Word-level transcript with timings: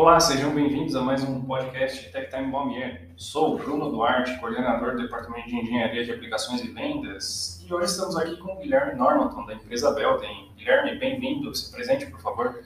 Olá, 0.00 0.18
sejam 0.18 0.54
bem-vindos 0.54 0.96
a 0.96 1.02
mais 1.02 1.22
um 1.22 1.42
podcast 1.42 2.10
Tech 2.10 2.30
Time 2.30 2.50
Balmier. 2.50 3.10
Sou 3.18 3.54
o 3.54 3.58
Bruno 3.58 3.90
Duarte, 3.90 4.34
coordenador 4.40 4.92
do 4.92 5.02
Departamento 5.02 5.46
de 5.48 5.56
Engenharia 5.56 6.02
de 6.02 6.10
Aplicações 6.10 6.64
e 6.64 6.68
Vendas, 6.68 7.62
e 7.62 7.70
hoje 7.70 7.90
estamos 7.90 8.16
aqui 8.16 8.34
com 8.38 8.54
o 8.54 8.56
Guilherme 8.56 8.94
Normanton, 8.94 9.44
da 9.44 9.52
empresa 9.52 9.92
Belden. 9.92 10.52
Guilherme, 10.56 10.98
bem-vindo, 10.98 11.54
se 11.54 11.70
presente, 11.70 12.06
por 12.06 12.18
favor. 12.18 12.64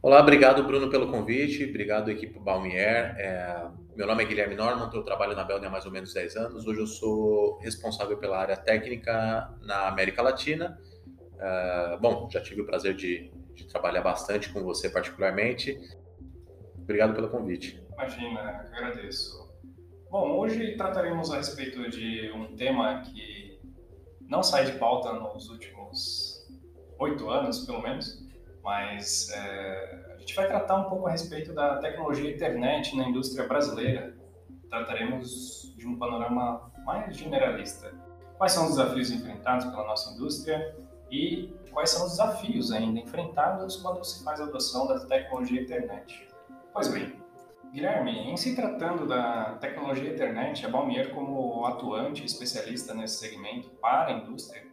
Olá, 0.00 0.18
obrigado, 0.18 0.64
Bruno, 0.64 0.88
pelo 0.88 1.10
convite, 1.10 1.62
obrigado, 1.62 2.10
equipe 2.10 2.38
Balmier. 2.38 3.14
É, 3.18 3.68
meu 3.94 4.06
nome 4.06 4.22
é 4.22 4.26
Guilherme 4.26 4.54
Normanton, 4.54 4.96
eu 4.96 5.04
trabalho 5.04 5.36
na 5.36 5.44
Belden 5.44 5.68
há 5.68 5.70
mais 5.70 5.84
ou 5.84 5.92
menos 5.92 6.14
10 6.14 6.36
anos. 6.36 6.66
Hoje 6.66 6.80
eu 6.80 6.86
sou 6.86 7.58
responsável 7.58 8.16
pela 8.16 8.38
área 8.38 8.56
técnica 8.56 9.52
na 9.60 9.88
América 9.88 10.22
Latina. 10.22 10.80
É, 11.38 11.98
bom, 12.00 12.30
já 12.32 12.40
tive 12.40 12.62
o 12.62 12.66
prazer 12.66 12.94
de, 12.94 13.30
de 13.54 13.66
trabalhar 13.66 14.00
bastante 14.00 14.48
com 14.48 14.62
você, 14.62 14.88
particularmente. 14.88 15.78
Obrigado 16.82 17.14
pelo 17.14 17.28
convite. 17.28 17.80
Imagina, 17.92 18.40
agradeço. 18.72 19.48
Bom, 20.10 20.38
hoje 20.38 20.76
trataremos 20.76 21.30
a 21.30 21.36
respeito 21.36 21.88
de 21.88 22.32
um 22.34 22.56
tema 22.56 23.02
que 23.02 23.60
não 24.28 24.42
sai 24.42 24.64
de 24.64 24.72
pauta 24.72 25.12
nos 25.12 25.48
últimos 25.48 26.48
oito 26.98 27.28
anos, 27.30 27.64
pelo 27.64 27.80
menos, 27.80 28.22
mas 28.62 29.30
é, 29.30 30.14
a 30.14 30.18
gente 30.18 30.34
vai 30.34 30.46
tratar 30.46 30.76
um 30.76 30.88
pouco 30.88 31.06
a 31.06 31.10
respeito 31.10 31.52
da 31.52 31.78
tecnologia 31.78 32.30
internet 32.30 32.96
na 32.96 33.08
indústria 33.08 33.46
brasileira. 33.46 34.14
Trataremos 34.68 35.74
de 35.76 35.86
um 35.86 35.98
panorama 35.98 36.70
mais 36.84 37.16
generalista. 37.16 37.92
Quais 38.36 38.52
são 38.52 38.64
os 38.64 38.76
desafios 38.76 39.10
enfrentados 39.10 39.66
pela 39.66 39.84
nossa 39.84 40.14
indústria 40.14 40.74
e 41.10 41.52
quais 41.72 41.90
são 41.90 42.06
os 42.06 42.12
desafios 42.12 42.72
ainda 42.72 43.00
enfrentados 43.00 43.76
quando 43.76 44.04
se 44.04 44.22
faz 44.24 44.40
a 44.40 44.44
adoção 44.44 44.86
da 44.86 45.00
tecnologia 45.06 45.60
internet? 45.60 46.29
Pois 46.72 46.86
bem, 46.86 47.20
Guilherme, 47.72 48.30
em 48.30 48.36
se 48.36 48.54
tratando 48.54 49.06
da 49.06 49.56
tecnologia 49.60 50.12
internet, 50.12 50.64
a 50.64 50.68
Balmier 50.68 51.12
como 51.12 51.66
atuante 51.66 52.24
especialista 52.24 52.94
nesse 52.94 53.16
segmento 53.16 53.68
para 53.80 54.06
a 54.06 54.12
indústria, 54.12 54.64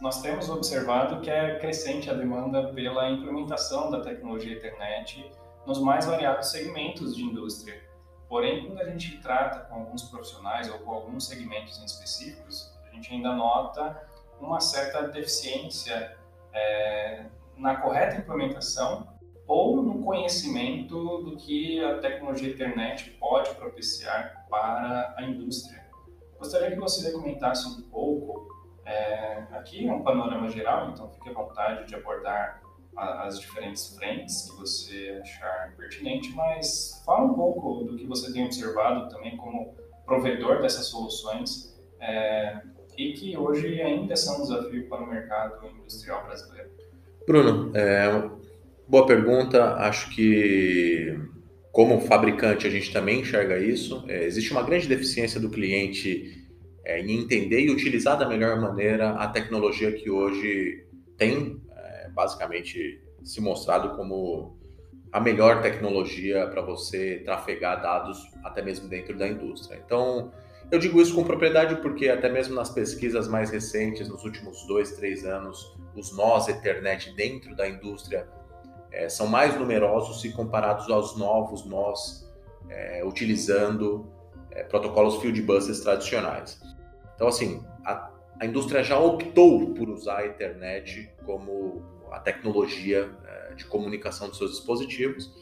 nós 0.00 0.22
temos 0.22 0.48
observado 0.48 1.20
que 1.20 1.30
é 1.30 1.58
crescente 1.58 2.08
a 2.08 2.14
demanda 2.14 2.72
pela 2.72 3.10
implementação 3.10 3.90
da 3.90 4.00
tecnologia 4.00 4.56
internet 4.56 5.30
nos 5.66 5.80
mais 5.80 6.06
variados 6.06 6.50
segmentos 6.50 7.16
de 7.16 7.24
indústria. 7.24 7.82
Porém, 8.28 8.66
quando 8.66 8.80
a 8.80 8.88
gente 8.88 9.18
trata 9.18 9.60
com 9.66 9.80
alguns 9.80 10.04
profissionais 10.04 10.72
ou 10.72 10.78
com 10.78 10.92
alguns 10.92 11.26
segmentos 11.26 11.80
em 11.80 11.84
específicos, 11.84 12.72
a 12.88 12.94
gente 12.94 13.12
ainda 13.12 13.34
nota 13.34 14.08
uma 14.40 14.60
certa 14.60 15.08
deficiência 15.08 16.16
é, 16.52 17.26
na 17.56 17.76
correta 17.76 18.16
implementação 18.16 19.11
ou 19.52 19.82
no 19.82 20.02
conhecimento 20.02 21.18
do 21.18 21.36
que 21.36 21.78
a 21.84 21.98
tecnologia 21.98 22.50
internet 22.50 23.10
pode 23.20 23.54
propiciar 23.56 24.46
para 24.48 25.14
a 25.14 25.22
indústria. 25.24 25.84
Gostaria 26.38 26.70
que 26.70 26.80
você 26.80 27.12
comentasse 27.12 27.68
um 27.68 27.82
pouco, 27.82 28.48
é, 28.86 29.44
aqui 29.52 29.86
é 29.86 29.92
um 29.92 30.02
panorama 30.02 30.48
geral, 30.48 30.88
então 30.88 31.10
fique 31.10 31.28
à 31.28 31.34
vontade 31.34 31.86
de 31.86 31.94
abordar 31.94 32.62
a, 32.96 33.26
as 33.26 33.38
diferentes 33.38 33.94
frentes 33.94 34.50
que 34.50 34.56
você 34.56 35.20
achar 35.22 35.74
pertinente, 35.76 36.30
mas 36.30 37.02
fala 37.04 37.24
um 37.24 37.34
pouco 37.34 37.84
do 37.84 37.94
que 37.94 38.06
você 38.06 38.32
tem 38.32 38.46
observado 38.46 39.10
também 39.10 39.36
como 39.36 39.74
provedor 40.06 40.62
dessas 40.62 40.86
soluções 40.86 41.78
é, 42.00 42.58
e 42.96 43.12
que 43.12 43.36
hoje 43.36 43.82
ainda 43.82 44.16
são 44.16 44.38
um 44.38 44.42
desafio 44.44 44.88
para 44.88 45.02
o 45.02 45.06
mercado 45.06 45.68
industrial 45.68 46.24
brasileiro. 46.24 46.70
Bruno, 47.26 47.70
é, 47.76 48.08
Boa 48.88 49.06
pergunta. 49.06 49.74
Acho 49.76 50.10
que, 50.10 51.18
como 51.70 52.00
fabricante, 52.00 52.66
a 52.66 52.70
gente 52.70 52.92
também 52.92 53.20
enxerga 53.20 53.58
isso. 53.58 54.04
É, 54.08 54.24
existe 54.24 54.50
uma 54.50 54.62
grande 54.62 54.88
deficiência 54.88 55.40
do 55.40 55.48
cliente 55.50 56.46
é, 56.84 57.00
em 57.00 57.20
entender 57.20 57.60
e 57.60 57.70
utilizar 57.70 58.18
da 58.18 58.28
melhor 58.28 58.60
maneira 58.60 59.10
a 59.10 59.28
tecnologia 59.28 59.92
que 59.92 60.10
hoje 60.10 60.84
tem, 61.16 61.60
é, 61.70 62.10
basicamente, 62.10 63.00
se 63.22 63.40
mostrado 63.40 63.96
como 63.96 64.58
a 65.12 65.20
melhor 65.20 65.62
tecnologia 65.62 66.46
para 66.48 66.62
você 66.62 67.22
trafegar 67.24 67.80
dados, 67.80 68.18
até 68.42 68.62
mesmo 68.62 68.88
dentro 68.88 69.16
da 69.16 69.28
indústria. 69.28 69.80
Então, 69.84 70.32
eu 70.70 70.78
digo 70.78 71.00
isso 71.00 71.14
com 71.14 71.22
propriedade 71.22 71.76
porque, 71.76 72.08
até 72.08 72.28
mesmo 72.28 72.54
nas 72.54 72.70
pesquisas 72.70 73.28
mais 73.28 73.50
recentes, 73.50 74.08
nos 74.08 74.24
últimos 74.24 74.66
dois, 74.66 74.92
três 74.92 75.24
anos, 75.24 75.76
os 75.94 76.16
nós 76.16 76.48
Ethernet 76.48 77.14
dentro 77.14 77.54
da 77.54 77.68
indústria 77.68 78.26
é, 78.92 79.08
são 79.08 79.26
mais 79.26 79.58
numerosos 79.58 80.20
se 80.20 80.30
comparados 80.30 80.90
aos 80.90 81.16
novos 81.16 81.64
nós 81.64 82.30
é, 82.68 83.04
utilizando 83.04 84.06
é, 84.50 84.62
protocolos 84.62 85.20
field 85.20 85.40
buses 85.42 85.80
tradicionais. 85.80 86.60
Então, 87.14 87.26
assim, 87.26 87.64
a, 87.84 88.10
a, 88.40 88.46
indústria 88.46 88.82
já 88.82 88.98
optou 88.98 89.72
por 89.74 89.88
usar 89.88 90.18
a 90.18 90.26
internet 90.26 91.10
como 91.24 91.82
a 92.10 92.18
tecnologia 92.18 93.10
é, 93.24 93.54
de 93.54 93.64
comunicação 93.64 94.28
dos 94.28 94.38
seus 94.38 94.52
dispositivos. 94.52 95.32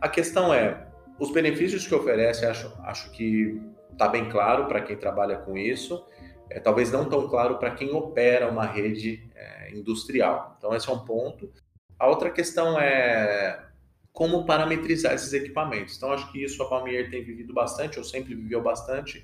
A 0.00 0.08
questão 0.08 0.52
é, 0.52 0.86
os 1.18 1.30
benefícios 1.32 1.86
que 1.86 1.94
oferece, 1.94 2.44
acho, 2.44 2.72
acho 2.82 3.10
que 3.12 3.60
está 3.92 4.08
bem 4.08 4.28
claro 4.28 4.66
para 4.66 4.82
quem 4.82 4.96
trabalha 4.96 5.38
com 5.38 5.56
isso, 5.56 6.04
é, 6.50 6.60
talvez 6.60 6.92
não 6.92 7.08
tão 7.08 7.28
claro 7.28 7.58
para 7.58 7.70
quem 7.70 7.92
opera 7.92 8.48
uma 8.50 8.66
rede 8.66 9.28
é, 9.34 9.72
industrial. 9.72 10.54
Então, 10.58 10.74
esse 10.74 10.88
é 10.88 10.92
um 10.92 11.04
ponto. 11.04 11.50
A 11.98 12.08
outra 12.08 12.30
questão 12.30 12.78
é 12.78 13.64
como 14.12 14.46
parametrizar 14.46 15.14
esses 15.14 15.32
equipamentos. 15.32 15.96
Então, 15.96 16.10
acho 16.10 16.30
que 16.32 16.42
isso 16.42 16.62
a 16.62 16.68
Palmier 16.68 17.10
tem 17.10 17.22
vivido 17.22 17.52
bastante, 17.52 17.98
ou 17.98 18.04
sempre 18.04 18.34
viveu 18.34 18.62
bastante, 18.62 19.22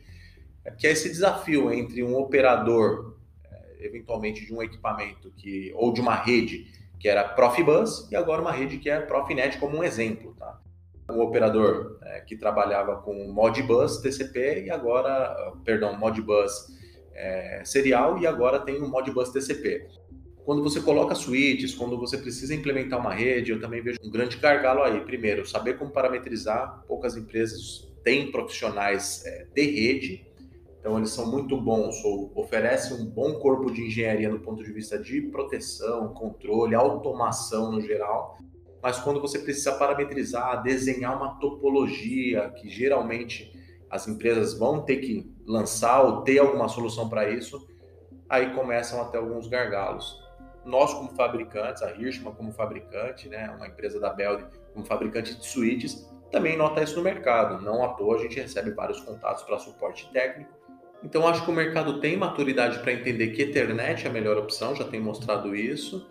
que 0.79 0.87
é 0.87 0.91
esse 0.91 1.09
desafio 1.09 1.73
entre 1.73 2.03
um 2.03 2.15
operador, 2.17 3.17
é, 3.51 3.87
eventualmente, 3.87 4.45
de 4.45 4.55
um 4.55 4.63
equipamento 4.63 5.31
que 5.37 5.73
ou 5.75 5.93
de 5.93 6.01
uma 6.01 6.15
rede 6.15 6.71
que 7.01 7.09
era 7.09 7.25
Profibus 7.25 8.09
e 8.13 8.17
agora 8.17 8.41
uma 8.41 8.53
rede 8.53 8.79
que 8.79 8.89
é 8.89 9.01
Profinet, 9.01 9.59
como 9.59 9.79
um 9.79 9.83
exemplo. 9.83 10.37
Tá? 10.39 10.61
Um 11.11 11.21
operador 11.21 11.99
é, 12.03 12.21
que 12.21 12.37
trabalhava 12.37 12.97
com 12.97 13.33
Modbus 13.33 13.97
TCP 13.99 14.65
e 14.67 14.71
agora, 14.71 15.53
perdão, 15.65 15.99
Modbus 15.99 16.69
é, 17.15 17.63
serial 17.65 18.19
e 18.19 18.27
agora 18.27 18.61
tem 18.61 18.81
o 18.81 18.89
Modbus 18.89 19.31
TCP. 19.31 19.89
Quando 20.45 20.63
você 20.63 20.81
coloca 20.81 21.15
switches, 21.15 21.75
quando 21.75 21.97
você 21.97 22.19
precisa 22.19 22.55
implementar 22.55 22.99
uma 22.99 23.15
rede, 23.15 23.53
eu 23.53 23.61
também 23.61 23.81
vejo 23.81 23.99
um 24.03 24.11
grande 24.11 24.37
gargalo 24.39 24.83
aí. 24.83 25.01
Primeiro, 25.03 25.47
saber 25.47 25.79
como 25.79 25.93
parametrizar. 25.93 26.83
Poucas 26.89 27.17
empresas 27.17 27.89
têm 28.03 28.33
profissionais 28.33 29.25
é, 29.25 29.47
de 29.55 29.63
rede, 29.63 30.27
então 30.81 30.99
eles 30.99 31.11
são 31.11 31.31
muito 31.31 31.57
bons 31.57 32.05
ou 32.05 32.33
oferecem 32.35 32.97
um 32.97 33.07
bom 33.07 33.35
corpo 33.35 33.71
de 33.71 33.83
engenharia 33.83 34.29
no 34.29 34.41
ponto 34.41 34.65
de 34.65 34.73
vista 34.73 34.99
de 34.99 35.23
proteção, 35.23 36.13
controle, 36.13 36.75
automação 36.75 37.71
no 37.71 37.81
geral. 37.81 38.37
Mas 38.83 38.99
quando 38.99 39.21
você 39.21 39.39
precisa 39.39 39.71
parametrizar, 39.75 40.61
desenhar 40.61 41.17
uma 41.17 41.39
topologia 41.39 42.51
que 42.51 42.69
geralmente 42.69 43.53
as 43.89 44.09
empresas 44.09 44.55
vão 44.55 44.83
ter 44.83 44.97
que 44.97 45.31
lançar 45.47 46.03
ou 46.03 46.23
ter 46.23 46.41
alguma 46.41 46.67
solução 46.67 47.09
para 47.09 47.31
isso, 47.31 47.65
aí 48.29 48.53
começam 48.53 49.01
a 49.01 49.05
ter 49.05 49.19
alguns 49.19 49.47
gargalos 49.47 50.21
nós 50.65 50.95
como 50.95 51.11
fabricantes, 51.15 51.83
a 51.83 51.91
Hirschman 51.91 52.35
como 52.35 52.53
fabricante, 52.53 53.29
né, 53.29 53.51
uma 53.57 53.67
empresa 53.67 53.99
da 53.99 54.11
Beld 54.11 54.47
como 54.73 54.85
fabricante 54.85 55.35
de 55.35 55.45
switches, 55.45 56.09
também 56.31 56.57
nota 56.57 56.83
isso 56.83 56.97
no 56.97 57.03
mercado. 57.03 57.63
Não 57.63 57.85
à 57.85 57.89
toa 57.89 58.17
a 58.17 58.19
gente 58.19 58.41
recebe 58.41 58.71
vários 58.71 59.01
contatos 59.01 59.43
para 59.43 59.59
suporte 59.59 60.11
técnico. 60.13 60.51
Então 61.05 61.27
acho 61.27 61.45
que 61.45 61.51
o 61.51 61.55
mercado 61.55 62.01
tem 62.01 62.17
maturidade 62.17 62.79
para 62.79 62.93
entender 62.93 63.29
que 63.29 63.43
Ethernet 63.43 64.07
é 64.07 64.09
a 64.09 64.13
melhor 64.13 64.39
opção, 64.39 64.75
já 64.75 64.85
tem 64.85 65.01
mostrado 65.01 65.55
isso. 65.55 66.11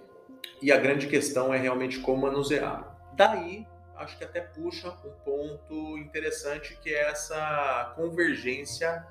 E 0.62 0.72
a 0.72 0.78
grande 0.78 1.08
questão 1.08 1.54
é 1.54 1.58
realmente 1.58 2.00
como 2.00 2.24
manusear. 2.24 2.96
Daí, 3.14 3.66
acho 3.96 4.18
que 4.18 4.24
até 4.24 4.42
puxa 4.42 4.90
um 5.04 5.12
ponto 5.24 5.98
interessante 5.98 6.78
que 6.82 6.94
é 6.94 7.10
essa 7.10 7.94
convergência 7.96 9.08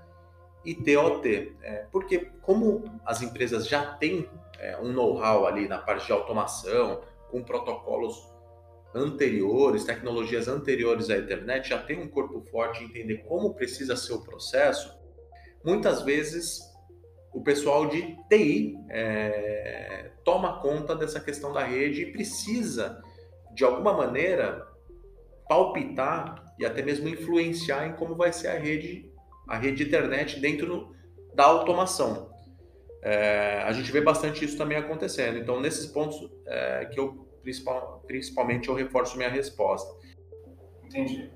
ITOT. 0.65 1.57
É, 1.63 1.87
porque 1.91 2.31
como 2.43 2.85
as 3.05 3.23
empresas 3.23 3.67
já 3.67 3.95
têm 3.95 4.29
é, 4.61 4.79
um 4.79 4.93
know-how 4.93 5.47
ali 5.47 5.67
na 5.67 5.79
parte 5.79 6.07
de 6.07 6.13
automação, 6.13 7.03
com 7.31 7.43
protocolos 7.43 8.17
anteriores, 8.95 9.85
tecnologias 9.85 10.49
anteriores 10.49 11.11
à 11.11 11.17
internet, 11.17 11.69
já 11.69 11.79
tem 11.79 12.01
um 12.01 12.09
corpo 12.09 12.41
forte 12.51 12.85
entender 12.85 13.19
como 13.19 13.55
precisa 13.55 13.97
ser 13.97 14.13
o 14.13 14.23
processo, 14.23 14.93
muitas 15.65 16.03
vezes 16.03 16.61
o 17.33 17.43
pessoal 17.43 17.87
de 17.87 18.17
TI 18.29 18.77
é, 18.91 20.11
toma 20.25 20.61
conta 20.61 20.97
dessa 20.97 21.21
questão 21.21 21.53
da 21.53 21.65
rede 21.65 22.03
e 22.03 22.13
precisa, 22.13 23.01
de 23.55 23.65
alguma 23.65 23.93
maneira, 23.93 24.67
palpitar 25.49 26.45
e 26.59 26.67
até 26.67 26.83
mesmo 26.83 27.09
influenciar 27.09 27.87
em 27.87 27.93
como 27.93 28.17
vai 28.17 28.33
ser 28.33 28.49
a 28.49 28.59
rede, 28.59 29.09
a 29.49 29.57
rede 29.57 29.85
internet 29.85 30.41
dentro 30.41 30.95
da 31.35 31.45
automação. 31.45 32.30
É, 33.03 33.63
a 33.65 33.73
gente 33.73 33.91
vê 33.91 34.01
bastante 34.01 34.45
isso 34.45 34.59
também 34.59 34.77
acontecendo. 34.77 35.39
Então, 35.39 35.61
nesses 35.61 35.87
pontos 35.87 36.31
é, 36.47 36.85
que 36.87 37.01
eu 37.01 37.31
principal, 37.43 38.03
principalmente 38.07 38.69
eu 38.69 38.75
reforço 38.75 39.17
minha 39.17 39.29
resposta. 39.29 39.93
Entendi. 40.85 41.31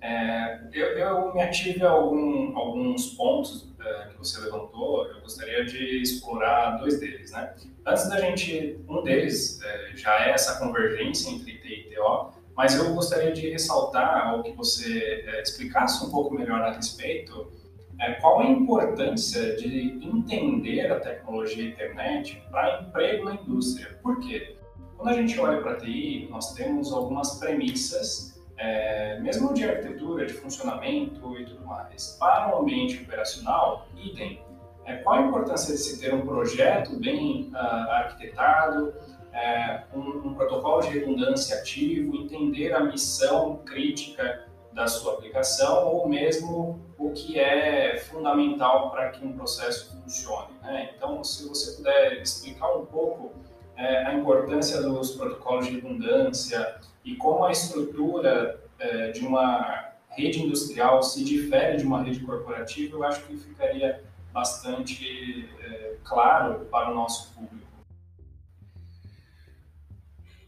É, 0.00 0.60
eu, 0.72 0.86
eu, 0.96 1.34
me 1.34 1.42
ative 1.42 1.84
a 1.84 1.90
algum, 1.90 2.56
alguns 2.56 3.14
pontos 3.14 3.74
é, 3.80 4.08
que 4.08 4.18
você 4.18 4.40
levantou, 4.40 5.06
eu 5.08 5.20
gostaria 5.22 5.64
de 5.64 6.00
explorar 6.00 6.76
dois 6.78 7.00
deles. 7.00 7.32
Né? 7.32 7.52
Antes 7.84 8.08
da 8.08 8.20
gente, 8.20 8.78
um 8.88 9.02
deles 9.02 9.60
é, 9.60 9.96
já 9.96 10.26
é 10.26 10.30
essa 10.30 10.58
convergência 10.60 11.30
entre 11.30 11.50
IT 11.52 11.90
e 11.90 11.94
TO, 11.94 12.32
mas 12.56 12.76
eu 12.76 12.94
gostaria 12.94 13.32
de 13.32 13.50
ressaltar, 13.50 14.34
ou 14.34 14.42
que 14.42 14.52
você 14.52 15.24
é, 15.26 15.42
explicasse 15.42 16.04
um 16.04 16.10
pouco 16.10 16.34
melhor 16.34 16.60
a 16.60 16.72
respeito, 16.72 17.52
é, 18.00 18.12
qual 18.14 18.40
a 18.40 18.46
importância 18.46 19.56
de 19.56 19.98
entender 20.02 20.90
a 20.90 21.00
tecnologia 21.00 21.68
internet 21.68 22.42
para 22.50 22.82
emprego 22.82 23.24
na 23.24 23.34
indústria. 23.34 23.98
Por 24.02 24.20
quê? 24.20 24.56
Quando 24.96 25.10
a 25.10 25.12
gente 25.14 25.38
olha 25.38 25.60
para 25.60 25.72
a 25.72 25.76
TI, 25.76 26.28
nós 26.30 26.54
temos 26.54 26.92
algumas 26.92 27.38
premissas 27.38 28.38
é, 28.58 29.20
mesmo 29.20 29.54
de 29.54 29.64
arquitetura, 29.64 30.26
de 30.26 30.32
funcionamento 30.32 31.38
e 31.38 31.44
tudo 31.44 31.64
mais. 31.64 32.16
Para 32.18 32.54
o 32.54 32.62
ambiente 32.62 33.02
operacional, 33.02 33.88
idem. 33.96 34.42
É, 34.84 34.96
qual 34.96 35.18
a 35.18 35.22
importância 35.22 35.74
de 35.74 35.80
se 35.80 36.00
ter 36.00 36.12
um 36.12 36.22
projeto 36.22 36.98
bem 36.98 37.50
uh, 37.52 37.56
arquitetado, 37.90 38.94
é, 39.32 39.82
um, 39.94 40.00
um, 40.00 40.34
protocolo 40.34 40.80
de 40.80 40.98
redundância 40.98 41.58
ativo, 41.58 42.16
entender 42.16 42.72
a 42.72 42.80
missão 42.80 43.60
crítica 43.64 44.47
da 44.72 44.86
sua 44.86 45.14
aplicação 45.14 45.88
ou 45.88 46.08
mesmo 46.08 46.80
o 46.98 47.10
que 47.10 47.38
é 47.38 47.96
fundamental 47.98 48.90
para 48.90 49.10
que 49.10 49.24
um 49.24 49.32
processo 49.32 49.96
funcione. 49.96 50.52
Né? 50.62 50.90
Então, 50.96 51.22
se 51.22 51.48
você 51.48 51.76
puder 51.76 52.20
explicar 52.20 52.76
um 52.76 52.86
pouco 52.86 53.32
é, 53.76 54.04
a 54.04 54.14
importância 54.14 54.82
dos 54.82 55.12
protocolos 55.12 55.66
de 55.66 55.74
redundância, 55.76 56.80
e 57.04 57.14
como 57.14 57.44
a 57.44 57.52
estrutura 57.52 58.60
é, 58.78 59.12
de 59.12 59.24
uma 59.24 59.92
rede 60.10 60.42
industrial 60.42 61.02
se 61.02 61.24
difere 61.24 61.76
de 61.76 61.84
uma 61.84 62.02
rede 62.02 62.20
corporativa, 62.20 62.96
eu 62.96 63.04
acho 63.04 63.22
que 63.24 63.36
ficaria 63.36 64.04
bastante 64.32 65.48
é, 65.62 65.94
claro 66.04 66.66
para 66.70 66.90
o 66.90 66.94
nosso 66.94 67.32
público. 67.34 67.67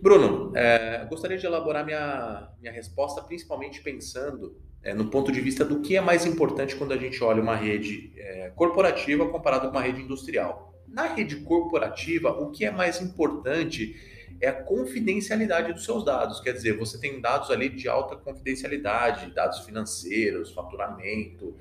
Bruno, 0.01 0.53
é, 0.57 1.05
gostaria 1.07 1.37
de 1.37 1.45
elaborar 1.45 1.85
minha, 1.85 2.51
minha 2.59 2.73
resposta 2.73 3.23
principalmente 3.23 3.83
pensando 3.83 4.57
é, 4.83 4.95
no 4.95 5.11
ponto 5.11 5.31
de 5.31 5.41
vista 5.41 5.65
do 5.65 5.81
que 5.81 5.97
é 5.97 6.01
mais 6.01 6.25
importante 6.25 6.75
quando 6.75 6.93
a 6.93 6.97
gente 6.97 7.23
olha 7.23 7.43
uma 7.43 7.55
rede 7.55 8.13
é, 8.17 8.51
corporativa 8.55 9.29
comparada 9.29 9.69
com 9.69 9.77
uma 9.77 9.83
rede 9.83 10.01
industrial. 10.01 10.75
Na 10.89 11.07
rede 11.07 11.37
corporativa, 11.37 12.31
o 12.31 12.51
que 12.51 12.65
é 12.65 12.71
mais 12.71 13.01
importante 13.01 13.95
é 14.41 14.49
a 14.49 14.55
confidencialidade 14.55 15.73
dos 15.73 15.85
seus 15.85 16.03
dados. 16.03 16.41
Quer 16.41 16.55
dizer, 16.55 16.79
você 16.79 16.99
tem 16.99 17.21
dados 17.21 17.51
ali 17.51 17.69
de 17.69 17.87
alta 17.87 18.17
confidencialidade, 18.17 19.35
dados 19.35 19.61
financeiros, 19.61 20.53
faturamento, 20.53 21.55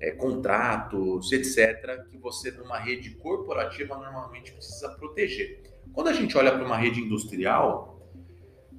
é, 0.00 0.10
contratos, 0.12 1.30
etc., 1.32 2.02
que 2.10 2.16
você, 2.16 2.50
numa 2.50 2.78
rede 2.78 3.10
corporativa, 3.10 3.94
normalmente 3.96 4.52
precisa 4.52 4.88
proteger. 4.90 5.73
Quando 5.94 6.08
a 6.08 6.12
gente 6.12 6.36
olha 6.36 6.50
para 6.50 6.64
uma 6.64 6.76
rede 6.76 7.00
industrial, 7.00 7.94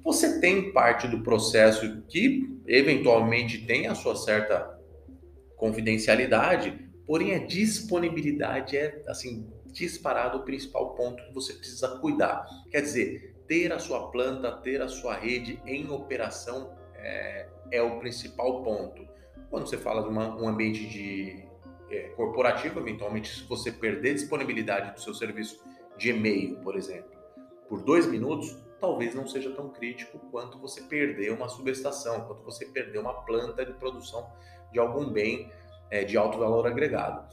você 0.04 0.38
tem 0.38 0.70
parte 0.72 1.08
do 1.08 1.22
processo 1.22 2.02
que 2.08 2.60
eventualmente 2.66 3.66
tem 3.66 3.86
a 3.86 3.94
sua 3.94 4.14
certa 4.14 4.78
confidencialidade, 5.56 6.86
porém 7.06 7.34
a 7.34 7.46
disponibilidade 7.46 8.76
é 8.76 9.02
assim 9.08 9.50
disparado 9.72 10.38
o 10.38 10.42
principal 10.42 10.94
ponto 10.94 11.24
que 11.24 11.32
você 11.32 11.54
precisa 11.54 11.98
cuidar. 11.98 12.46
Quer 12.70 12.82
dizer, 12.82 13.34
ter 13.48 13.72
a 13.72 13.78
sua 13.78 14.10
planta, 14.10 14.52
ter 14.52 14.82
a 14.82 14.88
sua 14.88 15.14
rede 15.14 15.60
em 15.64 15.90
operação 15.90 16.76
é, 16.96 17.48
é 17.70 17.82
o 17.82 17.98
principal 17.98 18.62
ponto. 18.62 19.06
Quando 19.48 19.66
você 19.66 19.78
fala 19.78 20.02
de 20.02 20.08
uma, 20.08 20.36
um 20.36 20.48
ambiente 20.48 20.86
de 20.86 21.46
é, 21.90 22.08
corporativo, 22.10 22.80
eventualmente, 22.80 23.28
se 23.28 23.44
você 23.44 23.72
perder 23.72 24.14
disponibilidade 24.14 24.92
do 24.92 25.00
seu 25.00 25.14
serviço 25.14 25.64
de 25.96 26.10
e-mail, 26.10 26.56
por 26.56 26.76
exemplo, 26.76 27.10
por 27.68 27.82
dois 27.82 28.06
minutos, 28.06 28.56
talvez 28.80 29.14
não 29.14 29.26
seja 29.26 29.50
tão 29.50 29.70
crítico 29.70 30.18
quanto 30.30 30.58
você 30.58 30.82
perder 30.82 31.32
uma 31.32 31.48
subestação, 31.48 32.22
quanto 32.22 32.42
você 32.42 32.66
perder 32.66 32.98
uma 32.98 33.14
planta 33.24 33.64
de 33.64 33.72
produção 33.72 34.30
de 34.72 34.78
algum 34.78 35.10
bem 35.10 35.50
é, 35.90 36.04
de 36.04 36.16
alto 36.16 36.38
valor 36.38 36.66
agregado. 36.66 37.26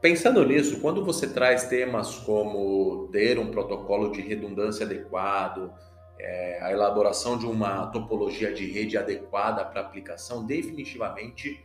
Pensando 0.00 0.44
nisso, 0.46 0.80
quando 0.80 1.04
você 1.04 1.28
traz 1.28 1.64
temas 1.64 2.16
como 2.20 3.08
ter 3.12 3.38
um 3.38 3.50
protocolo 3.50 4.10
de 4.10 4.22
redundância 4.22 4.86
adequado, 4.86 5.72
é, 6.18 6.58
a 6.62 6.72
elaboração 6.72 7.36
de 7.36 7.46
uma 7.46 7.86
topologia 7.88 8.52
de 8.52 8.70
rede 8.70 8.96
adequada 8.96 9.64
para 9.64 9.80
aplicação, 9.80 10.46
definitivamente 10.46 11.62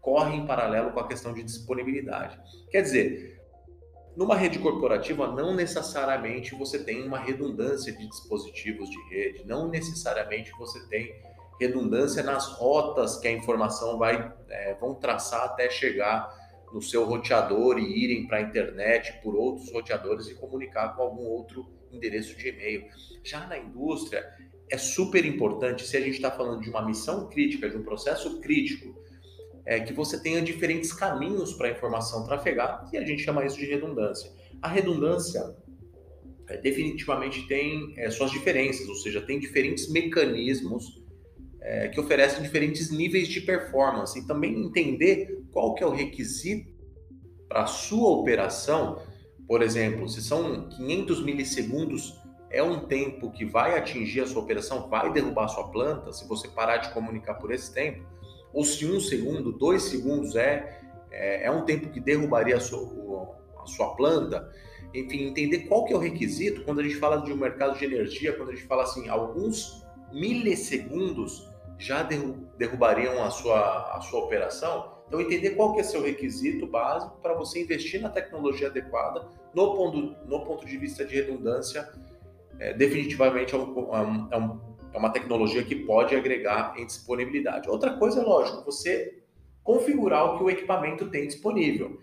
corre 0.00 0.36
em 0.36 0.46
paralelo 0.46 0.92
com 0.92 1.00
a 1.00 1.08
questão 1.08 1.32
de 1.32 1.42
disponibilidade. 1.42 2.38
Quer 2.70 2.82
dizer, 2.82 3.33
numa 4.16 4.36
rede 4.36 4.58
corporativa, 4.58 5.26
não 5.32 5.54
necessariamente 5.54 6.54
você 6.54 6.82
tem 6.82 7.06
uma 7.06 7.18
redundância 7.18 7.92
de 7.92 8.06
dispositivos 8.08 8.88
de 8.88 8.98
rede, 9.08 9.44
não 9.44 9.68
necessariamente 9.68 10.52
você 10.58 10.86
tem 10.88 11.12
redundância 11.60 12.22
nas 12.22 12.46
rotas 12.52 13.16
que 13.18 13.28
a 13.28 13.32
informação 13.32 13.98
vai 13.98 14.32
é, 14.48 14.74
vão 14.74 14.94
traçar 14.94 15.44
até 15.44 15.68
chegar 15.70 16.32
no 16.72 16.82
seu 16.82 17.04
roteador 17.04 17.78
e 17.78 18.04
irem 18.04 18.26
para 18.26 18.38
a 18.38 18.42
internet 18.42 19.20
por 19.22 19.36
outros 19.36 19.72
roteadores 19.72 20.28
e 20.28 20.34
comunicar 20.34 20.96
com 20.96 21.02
algum 21.02 21.22
outro 21.22 21.66
endereço 21.92 22.36
de 22.36 22.48
e-mail. 22.48 22.84
Já 23.22 23.46
na 23.46 23.56
indústria, 23.56 24.28
é 24.68 24.76
super 24.76 25.24
importante, 25.24 25.86
se 25.86 25.96
a 25.96 26.00
gente 26.00 26.16
está 26.16 26.30
falando 26.30 26.60
de 26.60 26.70
uma 26.70 26.84
missão 26.84 27.28
crítica, 27.28 27.68
de 27.68 27.76
um 27.76 27.84
processo 27.84 28.40
crítico, 28.40 29.03
é 29.66 29.80
que 29.80 29.92
você 29.92 30.20
tenha 30.20 30.42
diferentes 30.42 30.92
caminhos 30.92 31.54
para 31.54 31.68
a 31.68 31.70
informação 31.70 32.24
trafegar, 32.26 32.88
e 32.92 32.96
a 32.96 33.04
gente 33.04 33.22
chama 33.22 33.44
isso 33.44 33.56
de 33.56 33.66
redundância. 33.66 34.30
A 34.60 34.68
redundância 34.68 35.56
é, 36.48 36.58
definitivamente 36.58 37.46
tem 37.46 37.94
é, 37.96 38.10
suas 38.10 38.30
diferenças, 38.30 38.86
ou 38.88 38.94
seja, 38.96 39.20
tem 39.20 39.38
diferentes 39.38 39.90
mecanismos 39.90 41.02
é, 41.60 41.88
que 41.88 41.98
oferecem 41.98 42.42
diferentes 42.42 42.90
níveis 42.90 43.26
de 43.26 43.40
performance 43.40 44.18
e 44.18 44.26
também 44.26 44.54
entender 44.54 45.42
qual 45.50 45.74
que 45.74 45.82
é 45.82 45.86
o 45.86 45.90
requisito 45.90 46.74
para 47.48 47.62
a 47.62 47.66
sua 47.66 48.10
operação. 48.10 49.00
Por 49.48 49.62
exemplo, 49.62 50.08
se 50.08 50.22
são 50.22 50.68
500 50.68 51.24
milissegundos 51.24 52.22
é 52.50 52.62
um 52.62 52.86
tempo 52.86 53.32
que 53.32 53.44
vai 53.44 53.76
atingir 53.76 54.20
a 54.20 54.26
sua 54.26 54.42
operação, 54.42 54.88
vai 54.88 55.12
derrubar 55.12 55.46
a 55.46 55.48
sua 55.48 55.68
planta, 55.68 56.12
se 56.12 56.26
você 56.28 56.46
parar 56.46 56.76
de 56.76 56.92
comunicar 56.92 57.34
por 57.34 57.52
esse 57.52 57.72
tempo, 57.74 58.06
ou 58.54 58.64
se 58.64 58.86
um 58.86 59.00
segundo, 59.00 59.52
dois 59.52 59.82
segundos 59.82 60.36
é, 60.36 60.80
é, 61.10 61.46
é 61.46 61.50
um 61.50 61.64
tempo 61.64 61.90
que 61.90 62.00
derrubaria 62.00 62.56
a 62.56 62.60
sua, 62.60 63.36
a 63.60 63.66
sua 63.66 63.94
planta, 63.96 64.50
enfim, 64.94 65.26
entender 65.26 65.60
qual 65.60 65.84
que 65.84 65.92
é 65.92 65.96
o 65.96 65.98
requisito 65.98 66.64
quando 66.64 66.80
a 66.80 66.82
gente 66.84 66.96
fala 66.96 67.18
de 67.18 67.32
um 67.32 67.36
mercado 67.36 67.76
de 67.76 67.84
energia, 67.84 68.32
quando 68.32 68.50
a 68.50 68.54
gente 68.54 68.66
fala 68.66 68.84
assim, 68.84 69.08
alguns 69.08 69.84
milissegundos 70.12 71.50
já 71.76 72.08
derrubariam 72.56 73.22
a 73.22 73.30
sua, 73.30 73.96
a 73.96 74.00
sua 74.00 74.20
operação. 74.20 74.94
Então, 75.08 75.20
entender 75.20 75.50
qual 75.50 75.74
que 75.74 75.80
é 75.80 75.82
seu 75.82 76.02
requisito 76.02 76.66
básico 76.66 77.18
para 77.20 77.34
você 77.34 77.62
investir 77.62 78.00
na 78.00 78.08
tecnologia 78.08 78.68
adequada 78.68 79.28
no 79.52 79.74
ponto, 79.74 80.16
no 80.26 80.44
ponto 80.44 80.64
de 80.64 80.76
vista 80.76 81.04
de 81.04 81.14
redundância, 81.16 81.88
é, 82.58 82.72
definitivamente 82.72 83.54
é, 83.54 83.58
um, 83.58 84.28
é, 84.30 84.38
um, 84.38 84.60
é 84.94 84.98
uma 84.98 85.10
tecnologia 85.10 85.64
que 85.64 85.74
pode 85.74 86.14
agregar 86.14 86.74
em 86.78 86.86
disponibilidade. 86.86 87.68
Outra 87.68 87.94
coisa, 87.94 88.20
é 88.20 88.22
lógico, 88.22 88.64
você 88.64 89.22
configurar 89.62 90.24
o 90.24 90.38
que 90.38 90.44
o 90.44 90.50
equipamento 90.50 91.10
tem 91.10 91.26
disponível. 91.26 92.00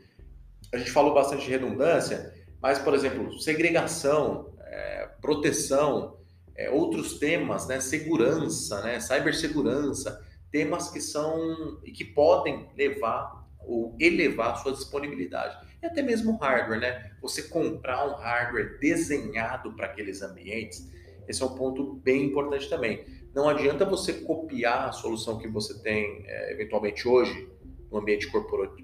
A 0.74 0.78
gente 0.78 0.92
falou 0.92 1.14
bastante 1.14 1.46
de 1.46 1.52
redundância, 1.52 2.34
mas, 2.62 2.78
por 2.80 2.94
exemplo, 2.94 3.40
segregação, 3.40 4.54
é, 4.60 5.10
proteção, 5.22 6.18
é, 6.56 6.70
outros 6.70 7.18
temas, 7.18 7.66
né, 7.66 7.80
segurança, 7.80 8.82
né, 8.82 9.00
cibersegurança, 9.00 10.22
temas 10.52 10.90
que 10.90 11.00
são 11.00 11.80
e 11.86 11.92
que 11.92 12.04
podem 12.04 12.68
levar 12.76 13.48
ou 13.60 13.96
elevar 14.00 14.58
sua 14.58 14.74
disponibilidade. 14.74 15.58
E 15.82 15.86
até 15.86 16.02
mesmo 16.02 16.38
hardware, 16.38 16.80
né? 16.80 17.12
Você 17.22 17.44
comprar 17.44 18.06
um 18.06 18.16
hardware 18.16 18.78
desenhado 18.80 19.72
para 19.74 19.86
aqueles 19.86 20.22
ambientes, 20.22 20.92
esse 21.32 21.42
é 21.42 21.46
um 21.46 21.56
ponto 21.56 21.96
bem 21.96 22.26
importante 22.26 22.70
também. 22.70 23.04
Não 23.34 23.50
adianta 23.50 23.86
você 23.86 24.14
copiar 24.14 24.90
a 24.90 24.92
solução 24.92 25.38
que 25.38 25.48
você 25.48 25.82
tem 25.82 26.24
é, 26.28 26.54
eventualmente 26.54 27.08
hoje 27.08 27.50
no 27.92 27.98
ambiente 27.98 28.28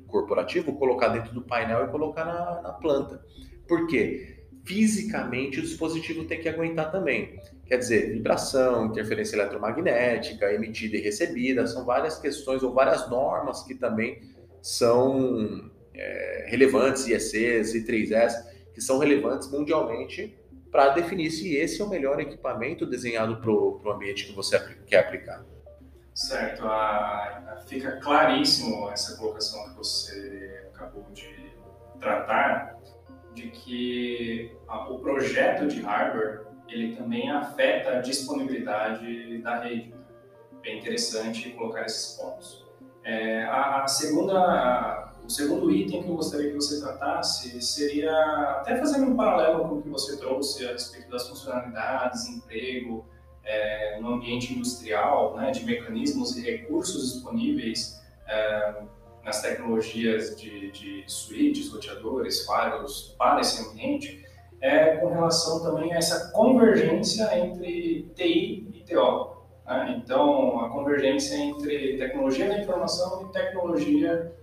corporativo, 0.08 0.74
colocar 0.78 1.10
dentro 1.10 1.34
do 1.34 1.42
painel 1.42 1.86
e 1.86 1.92
colocar 1.92 2.26
na, 2.26 2.62
na 2.62 2.74
planta. 2.74 3.24
Por 3.68 3.88
quê? 3.88 4.38
fisicamente 4.68 5.60
o 5.60 5.62
dispositivo 5.62 6.26
tem 6.26 6.42
que 6.42 6.50
aguentar 6.50 6.92
também. 6.92 7.40
Quer 7.66 7.78
dizer, 7.78 8.12
vibração, 8.12 8.88
interferência 8.88 9.38
eletromagnética, 9.38 10.54
emitida 10.54 10.98
e 10.98 11.02
recebida, 11.02 11.66
são 11.66 11.86
várias 11.86 12.20
questões 12.20 12.62
ou 12.62 12.74
várias 12.74 13.10
normas 13.10 13.64
que 13.64 13.74
também 13.74 14.22
são 14.62 15.72
é, 15.94 16.46
relevantes, 16.50 17.08
IECs 17.08 17.76
e 17.76 17.86
3S, 17.86 18.34
que 18.74 18.82
são 18.82 19.00
relevantes 19.00 19.50
mundialmente 19.50 20.38
para 20.72 20.90
definir 20.90 21.32
se 21.32 21.56
esse 21.56 21.82
é 21.82 21.86
o 21.86 21.90
melhor 21.90 22.20
equipamento 22.20 22.86
desenhado 22.86 23.38
para 23.38 23.52
o 23.52 23.92
ambiente 23.92 24.26
que 24.26 24.34
você 24.34 24.60
quer 24.86 25.00
aplicar. 25.00 25.44
Certo, 26.14 26.64
fica 27.68 28.00
claríssimo 28.00 28.90
essa 28.90 29.16
colocação 29.18 29.70
que 29.70 29.78
você 29.78 30.68
acabou 30.74 31.06
de 31.14 31.56
tratar, 32.00 32.76
de 33.34 33.50
que 33.50 34.52
o 34.90 34.98
projeto 34.98 35.68
de 35.68 35.82
hardware 35.82 36.48
ele 36.68 36.96
também 36.96 37.30
afeta 37.30 37.98
a 37.98 38.02
disponibilidade 38.02 39.38
da 39.40 39.60
rede. 39.60 39.94
Bem 40.62 40.80
interessante 40.80 41.52
colocar 41.52 41.86
esses 41.86 42.18
pontos. 42.18 42.66
É, 43.04 43.44
a, 43.44 43.84
a, 43.84 43.88
segunda, 43.88 45.07
o 45.28 45.30
segundo 45.30 45.70
item 45.70 46.04
que 46.04 46.10
eu 46.10 46.16
gostaria 46.16 46.50
que 46.50 46.56
você 46.56 46.80
tratasse 46.80 47.62
seria 47.62 48.12
até 48.62 48.78
fazendo 48.78 49.12
um 49.12 49.16
paralelo 49.16 49.68
com 49.68 49.76
o 49.76 49.82
que 49.82 49.90
você 49.90 50.16
trouxe 50.18 50.66
a 50.66 50.72
respeito 50.72 51.12
das 51.12 51.28
funcionalidades, 51.28 52.30
emprego, 52.30 53.06
é, 53.44 54.00
no 54.00 54.14
ambiente 54.14 54.54
industrial, 54.54 55.36
né, 55.36 55.52
de 55.52 55.66
mecanismos 55.66 56.38
e 56.38 56.42
recursos 56.42 57.14
disponíveis 57.14 58.02
é, 58.26 58.84
nas 59.24 59.42
tecnologias 59.42 60.40
de, 60.40 60.72
de 60.72 61.04
switches, 61.08 61.70
roteadores, 61.74 62.46
firewalls 62.46 63.14
para 63.18 63.42
esse 63.42 63.70
ambiente, 63.70 64.26
é 64.62 64.96
com 64.96 65.10
relação 65.10 65.62
também 65.62 65.94
a 65.94 65.98
essa 65.98 66.32
convergência 66.32 67.38
entre 67.38 68.10
TI 68.16 68.70
e 68.74 68.84
TO. 68.86 69.36
Né? 69.66 70.02
Então, 70.02 70.62
a 70.62 70.70
convergência 70.70 71.36
entre 71.36 71.98
tecnologia 71.98 72.48
da 72.48 72.60
informação 72.60 73.28
e 73.28 73.34
tecnologia 73.34 74.34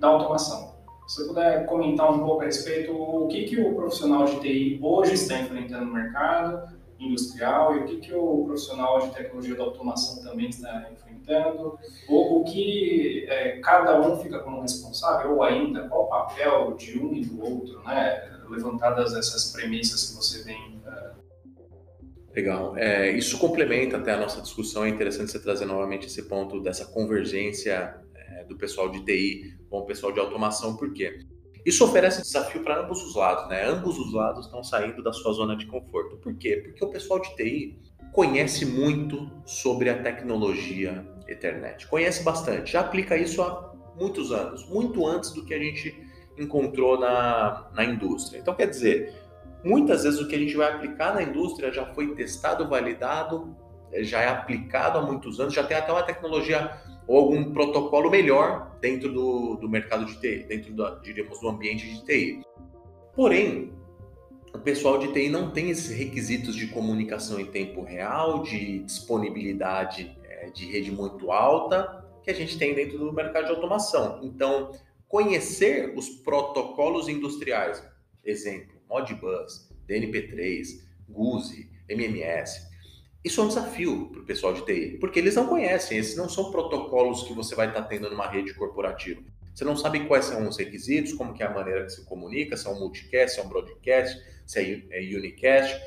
da 0.00 0.08
automação. 0.08 0.74
Se 1.06 1.16
você 1.16 1.28
puder 1.28 1.66
comentar 1.66 2.10
um 2.10 2.20
pouco 2.20 2.42
a 2.42 2.46
respeito 2.46 2.92
o 2.92 3.28
que, 3.28 3.44
que 3.44 3.60
o 3.60 3.74
profissional 3.74 4.24
de 4.24 4.40
TI 4.40 4.80
hoje 4.82 5.14
está 5.14 5.38
enfrentando 5.38 5.84
no 5.86 5.92
mercado, 5.92 6.68
industrial 6.98 7.76
e 7.76 7.80
o 7.80 7.84
que, 7.86 7.96
que 7.96 8.14
o 8.14 8.44
profissional 8.44 9.00
de 9.00 9.14
tecnologia 9.14 9.54
da 9.54 9.64
automação 9.64 10.22
também 10.22 10.48
está 10.48 10.88
enfrentando, 10.92 11.78
ou 12.08 12.40
o 12.40 12.44
que 12.44 13.26
é, 13.28 13.58
cada 13.60 14.00
um 14.00 14.18
fica 14.18 14.38
como 14.40 14.60
responsável, 14.60 15.36
ou 15.36 15.42
ainda 15.42 15.88
qual 15.88 16.04
o 16.04 16.08
papel 16.08 16.74
de 16.74 16.98
um 16.98 17.14
e 17.14 17.24
do 17.24 17.42
outro, 17.42 17.82
né? 17.84 18.30
levantadas 18.48 19.14
essas 19.14 19.52
premissas 19.52 20.10
que 20.10 20.16
você 20.16 20.42
vem. 20.44 20.80
Uh... 20.84 21.20
Legal. 22.34 22.76
É, 22.76 23.10
isso 23.10 23.38
complementa 23.38 23.96
até 23.96 24.12
a 24.12 24.16
nossa 24.16 24.40
discussão. 24.40 24.84
É 24.84 24.88
interessante 24.88 25.30
você 25.30 25.38
trazer 25.38 25.66
novamente 25.66 26.06
esse 26.06 26.22
ponto 26.22 26.60
dessa 26.60 26.84
convergência 26.84 27.70
é, 27.72 28.09
do 28.50 28.58
pessoal 28.58 28.90
de 28.90 29.04
TI 29.04 29.56
com 29.70 29.78
o 29.78 29.86
pessoal 29.86 30.12
de 30.12 30.20
automação, 30.20 30.76
por 30.76 30.92
quê? 30.92 31.20
Isso 31.64 31.84
oferece 31.84 32.22
desafio 32.22 32.62
para 32.62 32.82
ambos 32.82 33.02
os 33.02 33.14
lados, 33.14 33.48
né? 33.48 33.64
Ambos 33.66 33.98
os 33.98 34.12
lados 34.12 34.46
estão 34.46 34.64
saindo 34.64 35.02
da 35.02 35.12
sua 35.12 35.32
zona 35.32 35.56
de 35.56 35.66
conforto. 35.66 36.16
Por 36.16 36.34
quê? 36.36 36.56
Porque 36.64 36.84
o 36.84 36.88
pessoal 36.88 37.20
de 37.20 37.34
TI 37.36 37.78
conhece 38.12 38.64
muito 38.66 39.30
sobre 39.44 39.88
a 39.88 40.02
tecnologia 40.02 41.06
Ethernet, 41.28 41.86
conhece 41.86 42.24
bastante, 42.24 42.72
já 42.72 42.80
aplica 42.80 43.16
isso 43.16 43.40
há 43.40 43.72
muitos 43.96 44.32
anos, 44.32 44.68
muito 44.68 45.06
antes 45.06 45.30
do 45.30 45.44
que 45.44 45.54
a 45.54 45.58
gente 45.58 45.94
encontrou 46.36 46.98
na, 46.98 47.70
na 47.72 47.84
indústria. 47.84 48.40
Então, 48.40 48.54
quer 48.54 48.68
dizer, 48.68 49.14
muitas 49.62 50.02
vezes 50.02 50.20
o 50.20 50.26
que 50.26 50.34
a 50.34 50.38
gente 50.38 50.56
vai 50.56 50.72
aplicar 50.72 51.14
na 51.14 51.22
indústria 51.22 51.72
já 51.72 51.86
foi 51.94 52.14
testado, 52.14 52.68
validado, 52.68 53.54
já 53.98 54.20
é 54.20 54.28
aplicado 54.28 54.98
há 54.98 55.02
muitos 55.02 55.40
anos, 55.40 55.54
já 55.54 55.64
tem 55.64 55.76
até 55.76 55.92
uma 55.92 56.02
tecnologia 56.02 56.70
ou 57.06 57.18
algum 57.18 57.52
protocolo 57.52 58.10
melhor 58.10 58.76
dentro 58.80 59.12
do, 59.12 59.56
do 59.56 59.68
mercado 59.68 60.04
de 60.04 60.20
TI, 60.20 60.44
dentro, 60.44 60.72
da, 60.74 60.90
diríamos, 61.00 61.40
do 61.40 61.48
ambiente 61.48 61.86
de 61.86 62.04
TI. 62.04 62.40
Porém, 63.14 63.72
o 64.54 64.58
pessoal 64.58 64.98
de 64.98 65.12
TI 65.12 65.28
não 65.28 65.50
tem 65.50 65.70
esses 65.70 65.96
requisitos 65.96 66.54
de 66.54 66.68
comunicação 66.68 67.40
em 67.40 67.46
tempo 67.46 67.82
real, 67.82 68.42
de 68.42 68.80
disponibilidade 68.80 70.16
é, 70.24 70.50
de 70.50 70.66
rede 70.66 70.90
muito 70.90 71.32
alta, 71.32 72.04
que 72.22 72.30
a 72.30 72.34
gente 72.34 72.58
tem 72.58 72.74
dentro 72.74 72.98
do 72.98 73.12
mercado 73.12 73.46
de 73.46 73.50
automação. 73.50 74.20
Então, 74.22 74.70
conhecer 75.08 75.92
os 75.96 76.08
protocolos 76.08 77.08
industriais, 77.08 77.82
exemplo, 78.24 78.80
Modbus, 78.88 79.68
DNP3, 79.88 80.84
GUSE, 81.08 81.68
MMS, 81.88 82.69
isso 83.24 83.40
é 83.40 83.44
um 83.44 83.48
desafio 83.48 84.08
para 84.10 84.20
o 84.20 84.24
pessoal 84.24 84.54
de 84.54 84.64
TI, 84.64 84.96
porque 84.98 85.18
eles 85.18 85.34
não 85.34 85.46
conhecem, 85.46 85.98
esses 85.98 86.16
não 86.16 86.28
são 86.28 86.50
protocolos 86.50 87.24
que 87.24 87.34
você 87.34 87.54
vai 87.54 87.68
estar 87.68 87.82
tá 87.82 87.88
tendo 87.88 88.08
numa 88.08 88.26
rede 88.26 88.54
corporativa. 88.54 89.20
Você 89.54 89.64
não 89.64 89.76
sabe 89.76 90.06
quais 90.06 90.24
são 90.24 90.48
os 90.48 90.56
requisitos, 90.56 91.12
como 91.12 91.34
que 91.34 91.42
é 91.42 91.46
a 91.46 91.52
maneira 91.52 91.84
que 91.84 91.92
se 91.92 92.04
comunica, 92.04 92.56
se 92.56 92.66
é 92.66 92.70
um 92.70 92.78
multicast, 92.78 93.34
se 93.34 93.40
é 93.40 93.44
um 93.44 93.48
broadcast, 93.48 94.18
se 94.46 94.58
é, 94.58 94.82
é 94.90 95.16
unicast, 95.16 95.78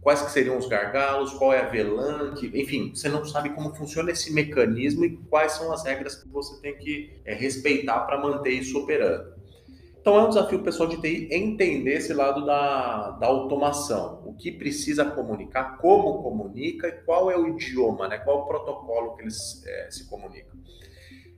quais 0.00 0.22
que 0.22 0.30
seriam 0.30 0.56
os 0.56 0.68
gargalos, 0.68 1.32
qual 1.32 1.52
é 1.52 1.58
a 1.58 1.68
VLAN, 1.68 2.34
que, 2.34 2.46
enfim, 2.54 2.94
você 2.94 3.08
não 3.08 3.24
sabe 3.24 3.50
como 3.50 3.74
funciona 3.74 4.12
esse 4.12 4.32
mecanismo 4.32 5.04
e 5.04 5.16
quais 5.28 5.52
são 5.52 5.72
as 5.72 5.84
regras 5.84 6.14
que 6.14 6.28
você 6.28 6.60
tem 6.60 6.76
que 6.76 7.10
é, 7.24 7.34
respeitar 7.34 8.00
para 8.00 8.20
manter 8.20 8.50
isso 8.50 8.78
operando. 8.78 9.35
Então 10.06 10.20
é 10.20 10.22
um 10.22 10.28
desafio 10.28 10.62
pessoal 10.62 10.88
de 10.88 11.00
TI 11.00 11.28
entender 11.32 11.94
esse 11.94 12.14
lado 12.14 12.46
da, 12.46 13.10
da 13.10 13.26
automação, 13.26 14.22
o 14.24 14.34
que 14.34 14.52
precisa 14.52 15.04
comunicar, 15.04 15.78
como 15.78 16.22
comunica 16.22 16.86
e 16.86 16.92
qual 16.92 17.28
é 17.28 17.36
o 17.36 17.48
idioma, 17.48 18.06
né? 18.06 18.16
qual 18.18 18.38
é 18.38 18.42
o 18.42 18.46
protocolo 18.46 19.16
que 19.16 19.22
eles 19.22 19.64
é, 19.66 19.90
se 19.90 20.08
comunicam. 20.08 20.60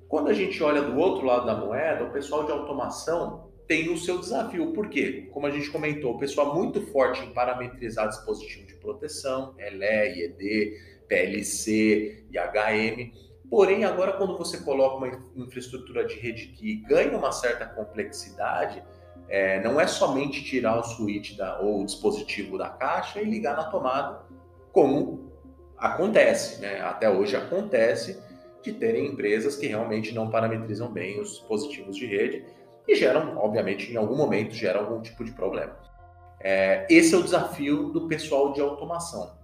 Quando 0.06 0.28
a 0.28 0.34
gente 0.34 0.62
olha 0.62 0.82
do 0.82 0.98
outro 0.98 1.24
lado 1.24 1.46
da 1.46 1.56
moeda, 1.56 2.04
o 2.04 2.12
pessoal 2.12 2.44
de 2.44 2.52
automação 2.52 3.48
tem 3.66 3.88
o 3.88 3.96
seu 3.96 4.18
desafio. 4.18 4.70
Por 4.74 4.90
quê? 4.90 5.30
Como 5.32 5.46
a 5.46 5.50
gente 5.50 5.70
comentou, 5.70 6.16
o 6.16 6.18
pessoal 6.18 6.54
muito 6.54 6.82
forte 6.88 7.24
em 7.24 7.32
parametrizar 7.32 8.06
dispositivo 8.06 8.66
de 8.66 8.74
proteção, 8.74 9.54
LE, 9.56 10.14
IED, 10.14 10.76
PLC 11.08 12.22
e 12.30 12.36
HM 12.38 13.27
Porém, 13.50 13.84
agora 13.84 14.12
quando 14.12 14.36
você 14.36 14.58
coloca 14.58 14.96
uma 14.96 15.08
infraestrutura 15.36 16.04
de 16.04 16.14
rede 16.16 16.48
que 16.48 16.76
ganha 16.86 17.16
uma 17.16 17.32
certa 17.32 17.64
complexidade, 17.64 18.82
é, 19.28 19.62
não 19.62 19.80
é 19.80 19.86
somente 19.86 20.44
tirar 20.44 20.78
o 20.78 20.82
switch 20.82 21.36
da, 21.36 21.58
ou 21.60 21.82
o 21.82 21.86
dispositivo 21.86 22.58
da 22.58 22.68
caixa 22.68 23.20
e 23.20 23.24
ligar 23.24 23.56
na 23.56 23.64
tomada, 23.64 24.20
como 24.72 25.32
acontece, 25.78 26.60
né? 26.60 26.80
até 26.80 27.08
hoje 27.08 27.36
acontece 27.36 28.22
de 28.62 28.72
terem 28.72 29.06
empresas 29.06 29.56
que 29.56 29.66
realmente 29.66 30.14
não 30.14 30.30
parametrizam 30.30 30.90
bem 30.92 31.20
os 31.20 31.30
dispositivos 31.30 31.96
de 31.96 32.06
rede 32.06 32.44
e 32.86 32.94
geram, 32.94 33.38
obviamente, 33.38 33.90
em 33.92 33.96
algum 33.96 34.16
momento 34.16 34.54
geram 34.54 34.80
algum 34.80 35.00
tipo 35.00 35.24
de 35.24 35.32
problema. 35.32 35.76
É, 36.40 36.86
esse 36.90 37.14
é 37.14 37.18
o 37.18 37.22
desafio 37.22 37.90
do 37.90 38.08
pessoal 38.08 38.52
de 38.52 38.60
automação. 38.60 39.36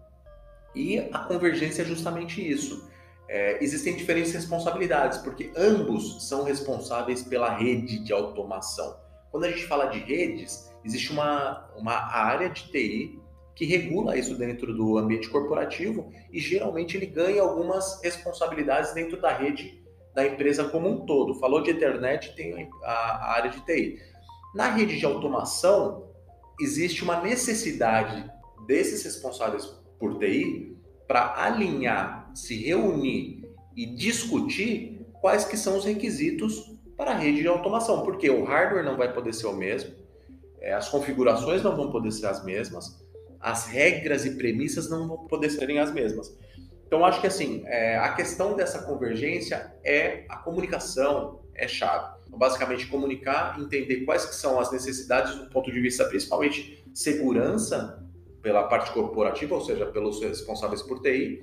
E 0.75 0.99
a 1.13 1.19
convergência 1.21 1.83
é 1.83 1.85
justamente 1.85 2.47
isso 2.47 2.89
é, 3.29 3.63
existem 3.63 3.97
diferentes 3.97 4.33
responsabilidades, 4.33 5.19
porque 5.19 5.51
ambos 5.57 6.29
são 6.29 6.45
responsáveis 6.45 7.23
pela 7.23 7.57
rede 7.57 7.99
de 7.99 8.13
automação. 8.13 8.97
Quando 9.31 9.45
a 9.45 9.51
gente 9.51 9.67
fala 9.67 9.87
de 9.87 9.99
redes, 9.99 10.71
existe 10.85 11.11
uma, 11.13 11.69
uma 11.77 11.95
área 11.95 12.51
de 12.51 12.71
TI 12.71 13.21
que 13.55 13.65
regula 13.65 14.17
isso 14.17 14.37
dentro 14.37 14.75
do 14.75 14.99
ambiente 14.99 15.29
corporativo 15.29 16.13
e 16.33 16.41
geralmente 16.41 16.97
ele 16.97 17.07
ganha 17.07 17.41
algumas 17.41 18.01
responsabilidades 18.03 18.93
dentro 18.93 19.21
da 19.21 19.33
rede 19.33 19.83
da 20.13 20.27
empresa 20.27 20.65
como 20.65 20.89
um 20.89 21.07
todo. 21.07 21.35
Falou 21.35 21.63
de 21.63 21.71
internet, 21.71 22.35
tem 22.37 22.69
a, 22.83 22.93
a 22.93 23.33
área 23.33 23.51
de 23.51 23.61
TI. 23.63 23.99
Na 24.55 24.71
rede 24.71 24.99
de 24.99 25.05
automação, 25.05 26.09
existe 26.61 27.03
uma 27.03 27.21
necessidade 27.21 28.31
desses 28.67 29.03
responsáveis 29.03 29.67
por 29.99 30.19
TI 30.19 30.77
para 31.09 31.35
alinhar 31.43 32.24
se 32.35 32.57
reunir 32.57 33.49
e 33.77 33.87
discutir 33.87 35.07
quais 35.21 35.45
que 35.45 35.57
são 35.57 35.77
os 35.79 35.85
requisitos 35.85 36.73
para 36.97 37.13
a 37.13 37.15
rede 37.15 37.43
de 37.43 37.49
automação, 37.49 38.03
porque 38.03 38.31
o 38.31 38.45
hardware 38.45 38.85
não 38.85 38.97
vai 38.97 39.13
poder 39.13 39.33
ser 39.33 39.47
o 39.47 39.53
mesmo, 39.53 39.95
é, 40.61 40.73
as 40.73 40.89
configurações 40.89 41.63
não 41.63 41.77
vão 41.77 41.91
poder 41.91 42.13
ser 42.13 42.27
as 42.27 42.45
mesmas, 42.45 43.05
as 43.41 43.67
regras 43.67 44.25
e 44.25 44.37
premissas 44.37 44.89
não 44.89 45.07
vão 45.07 45.19
poder 45.27 45.51
serem 45.51 45.79
as 45.79 45.93
mesmas. 45.93 46.37
Então, 46.87 47.05
acho 47.05 47.21
que 47.21 47.27
assim, 47.27 47.63
é, 47.67 47.99
a 47.99 48.13
questão 48.15 48.55
dessa 48.55 48.83
convergência 48.83 49.75
é 49.85 50.25
a 50.29 50.37
comunicação, 50.37 51.41
é 51.55 51.67
chave. 51.67 52.15
Então, 52.27 52.39
basicamente, 52.39 52.87
comunicar, 52.87 53.61
entender 53.61 54.05
quais 54.05 54.25
que 54.25 54.35
são 54.35 54.61
as 54.61 54.71
necessidades 54.71 55.35
do 55.35 55.51
ponto 55.51 55.73
de 55.73 55.81
vista, 55.81 56.05
principalmente, 56.05 56.85
segurança 56.95 58.03
pela 58.41 58.65
parte 58.65 58.93
corporativa, 58.93 59.55
ou 59.55 59.61
seja, 59.61 59.87
pelos 59.87 60.21
responsáveis 60.21 60.83
por 60.83 61.01
TI, 61.01 61.41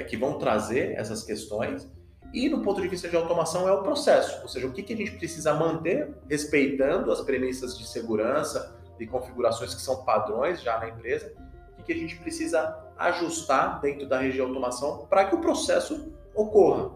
é, 0.00 0.04
que 0.04 0.16
vão 0.16 0.38
trazer 0.38 0.92
essas 0.96 1.22
questões. 1.22 1.86
E 2.32 2.48
no 2.48 2.62
ponto 2.62 2.80
de 2.80 2.88
vista 2.88 3.08
de 3.08 3.16
automação 3.16 3.68
é 3.68 3.72
o 3.72 3.82
processo, 3.82 4.40
ou 4.42 4.48
seja, 4.48 4.66
o 4.66 4.72
que, 4.72 4.82
que 4.82 4.94
a 4.94 4.96
gente 4.96 5.12
precisa 5.12 5.52
manter 5.52 6.14
respeitando 6.28 7.10
as 7.10 7.20
premissas 7.20 7.76
de 7.76 7.86
segurança 7.86 8.76
e 8.98 9.06
configurações 9.06 9.74
que 9.74 9.80
são 9.80 10.04
padrões 10.04 10.62
já 10.62 10.78
na 10.78 10.88
empresa, 10.88 11.32
o 11.78 11.82
que, 11.82 11.92
a 11.92 11.96
gente 11.96 12.16
precisa 12.16 12.78
ajustar 12.98 13.80
dentro 13.80 14.06
da 14.06 14.18
rede 14.18 14.34
de 14.34 14.40
automação 14.40 15.06
para 15.08 15.24
que 15.24 15.34
o 15.34 15.40
processo 15.40 16.12
ocorra. 16.34 16.90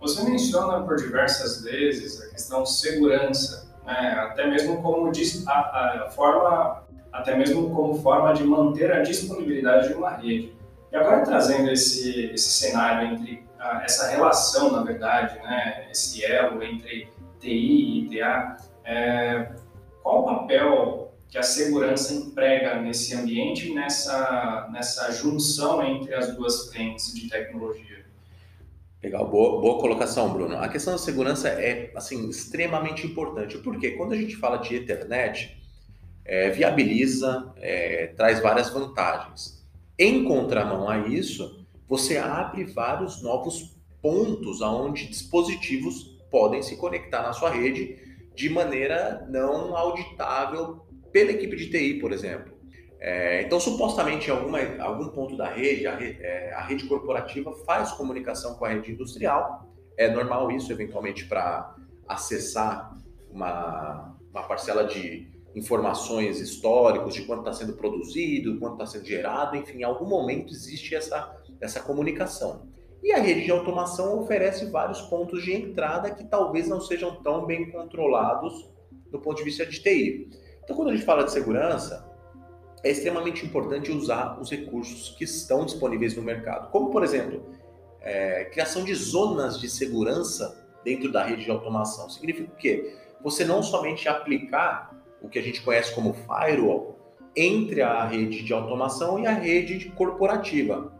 Você 0.00 0.22
menciona 0.24 0.82
por 0.82 0.96
diversas 0.96 1.62
vezes 1.62 2.20
a 2.22 2.30
questão 2.30 2.66
segurança, 2.66 3.72
né? 3.86 4.28
até 4.30 4.46
mesmo 4.48 4.82
como 4.82 5.10
a, 5.46 5.52
a 5.52 6.10
forma, 6.10 6.84
até 7.12 7.36
mesmo 7.36 7.74
como 7.74 8.02
forma 8.02 8.34
de 8.34 8.44
manter 8.44 8.92
a 8.92 9.00
disponibilidade 9.00 9.88
de 9.88 9.94
uma 9.94 10.10
rede. 10.10 10.57
E 10.90 10.96
agora 10.96 11.24
trazendo 11.24 11.70
esse, 11.70 12.26
esse 12.32 12.50
cenário 12.50 13.12
entre 13.12 13.46
a, 13.58 13.82
essa 13.84 14.08
relação, 14.08 14.72
na 14.72 14.82
verdade, 14.82 15.38
né, 15.40 15.86
esse 15.90 16.24
elo 16.24 16.62
entre 16.62 17.08
TI 17.40 18.06
e 18.06 18.18
TA, 18.18 18.56
é, 18.84 19.52
qual 20.02 20.22
o 20.22 20.24
papel 20.24 21.12
que 21.28 21.36
a 21.36 21.42
segurança 21.42 22.14
emprega 22.14 22.80
nesse 22.80 23.14
ambiente 23.14 23.74
nessa, 23.74 24.68
nessa 24.72 25.12
junção 25.12 25.84
entre 25.84 26.14
as 26.14 26.34
duas 26.34 26.70
frentes 26.70 27.14
de 27.14 27.28
tecnologia? 27.28 27.98
Legal, 29.02 29.28
boa, 29.28 29.60
boa 29.60 29.78
colocação, 29.78 30.32
Bruno. 30.32 30.56
A 30.56 30.68
questão 30.68 30.94
da 30.94 30.98
segurança 30.98 31.48
é 31.48 31.92
assim 31.94 32.28
extremamente 32.28 33.06
importante, 33.06 33.58
porque 33.58 33.92
quando 33.92 34.12
a 34.12 34.16
gente 34.16 34.34
fala 34.36 34.56
de 34.56 34.74
Ethernet, 34.74 35.56
é, 36.24 36.50
viabiliza, 36.50 37.52
é, 37.56 38.08
traz 38.16 38.40
várias 38.40 38.70
vantagens. 38.70 39.57
Em 39.98 40.24
contramão 40.24 40.88
a 40.88 41.08
isso, 41.08 41.66
você 41.88 42.18
abre 42.18 42.64
vários 42.64 43.20
novos 43.20 43.76
pontos 44.00 44.62
aonde 44.62 45.08
dispositivos 45.08 46.16
podem 46.30 46.62
se 46.62 46.76
conectar 46.76 47.22
na 47.22 47.32
sua 47.32 47.50
rede 47.50 47.96
de 48.34 48.48
maneira 48.48 49.26
não 49.28 49.76
auditável 49.76 50.86
pela 51.10 51.32
equipe 51.32 51.56
de 51.56 51.68
TI, 51.68 51.94
por 51.94 52.12
exemplo. 52.12 52.56
É, 53.00 53.42
então, 53.42 53.58
supostamente, 53.58 54.28
em 54.28 54.32
alguma, 54.32 54.60
algum 54.80 55.08
ponto 55.08 55.36
da 55.36 55.48
rede 55.48 55.86
a, 55.86 55.96
rede, 55.96 56.22
é, 56.22 56.52
a 56.52 56.60
rede 56.60 56.86
corporativa 56.86 57.52
faz 57.64 57.90
comunicação 57.92 58.54
com 58.54 58.64
a 58.64 58.68
rede 58.68 58.92
industrial. 58.92 59.68
É 59.96 60.08
normal 60.08 60.50
isso, 60.52 60.70
eventualmente, 60.72 61.24
para 61.26 61.74
acessar 62.06 62.96
uma, 63.30 64.16
uma 64.30 64.42
parcela 64.44 64.84
de 64.84 65.28
informações 65.58 66.40
históricos 66.40 67.14
de 67.14 67.24
quanto 67.24 67.40
está 67.40 67.52
sendo 67.52 67.74
produzido, 67.74 68.58
quanto 68.58 68.74
está 68.74 68.86
sendo 68.86 69.04
gerado, 69.04 69.56
enfim, 69.56 69.78
em 69.78 69.84
algum 69.84 70.06
momento 70.06 70.52
existe 70.52 70.94
essa, 70.94 71.36
essa 71.60 71.80
comunicação. 71.80 72.68
E 73.02 73.12
a 73.12 73.18
rede 73.18 73.44
de 73.44 73.50
automação 73.50 74.20
oferece 74.20 74.66
vários 74.66 75.00
pontos 75.02 75.42
de 75.42 75.52
entrada 75.52 76.10
que 76.10 76.24
talvez 76.24 76.68
não 76.68 76.80
sejam 76.80 77.22
tão 77.22 77.46
bem 77.46 77.70
controlados 77.70 78.68
do 79.10 79.20
ponto 79.20 79.38
de 79.38 79.44
vista 79.44 79.64
de 79.64 79.80
TI. 79.80 80.28
Então, 80.64 80.76
quando 80.76 80.88
a 80.88 80.92
gente 80.92 81.04
fala 81.04 81.24
de 81.24 81.32
segurança, 81.32 82.08
é 82.82 82.90
extremamente 82.90 83.44
importante 83.44 83.90
usar 83.90 84.38
os 84.40 84.50
recursos 84.50 85.10
que 85.16 85.24
estão 85.24 85.64
disponíveis 85.64 86.16
no 86.16 86.22
mercado, 86.22 86.70
como, 86.70 86.90
por 86.90 87.02
exemplo, 87.02 87.42
é, 88.00 88.44
criação 88.46 88.84
de 88.84 88.94
zonas 88.94 89.58
de 89.58 89.68
segurança 89.68 90.66
dentro 90.84 91.10
da 91.10 91.24
rede 91.24 91.44
de 91.44 91.50
automação. 91.50 92.08
Significa 92.08 92.52
o 92.52 92.56
quê? 92.56 92.96
Você 93.22 93.44
não 93.44 93.62
somente 93.62 94.08
aplicar 94.08 94.96
o 95.22 95.28
que 95.28 95.38
a 95.38 95.42
gente 95.42 95.62
conhece 95.62 95.94
como 95.94 96.14
firewall 96.14 96.96
entre 97.36 97.82
a 97.82 98.04
rede 98.04 98.42
de 98.42 98.52
automação 98.52 99.18
e 99.18 99.26
a 99.26 99.32
rede 99.32 99.90
corporativa. 99.90 100.92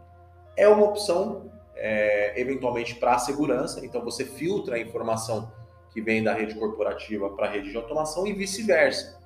É 0.57 0.69
uma 0.69 0.85
opção, 0.85 1.51
é, 1.75 2.41
eventualmente, 2.41 2.95
para 2.95 3.15
a 3.15 3.19
segurança, 3.19 3.85
então 3.85 4.05
você 4.05 4.25
filtra 4.25 4.77
a 4.77 4.79
informação 4.79 5.53
que 5.93 6.01
vem 6.01 6.23
da 6.23 6.35
rede 6.35 6.55
corporativa 6.55 7.31
para 7.31 7.47
a 7.47 7.51
rede 7.51 7.71
de 7.71 7.77
automação 7.77 8.27
e 8.27 8.33
vice-versa 8.33 9.19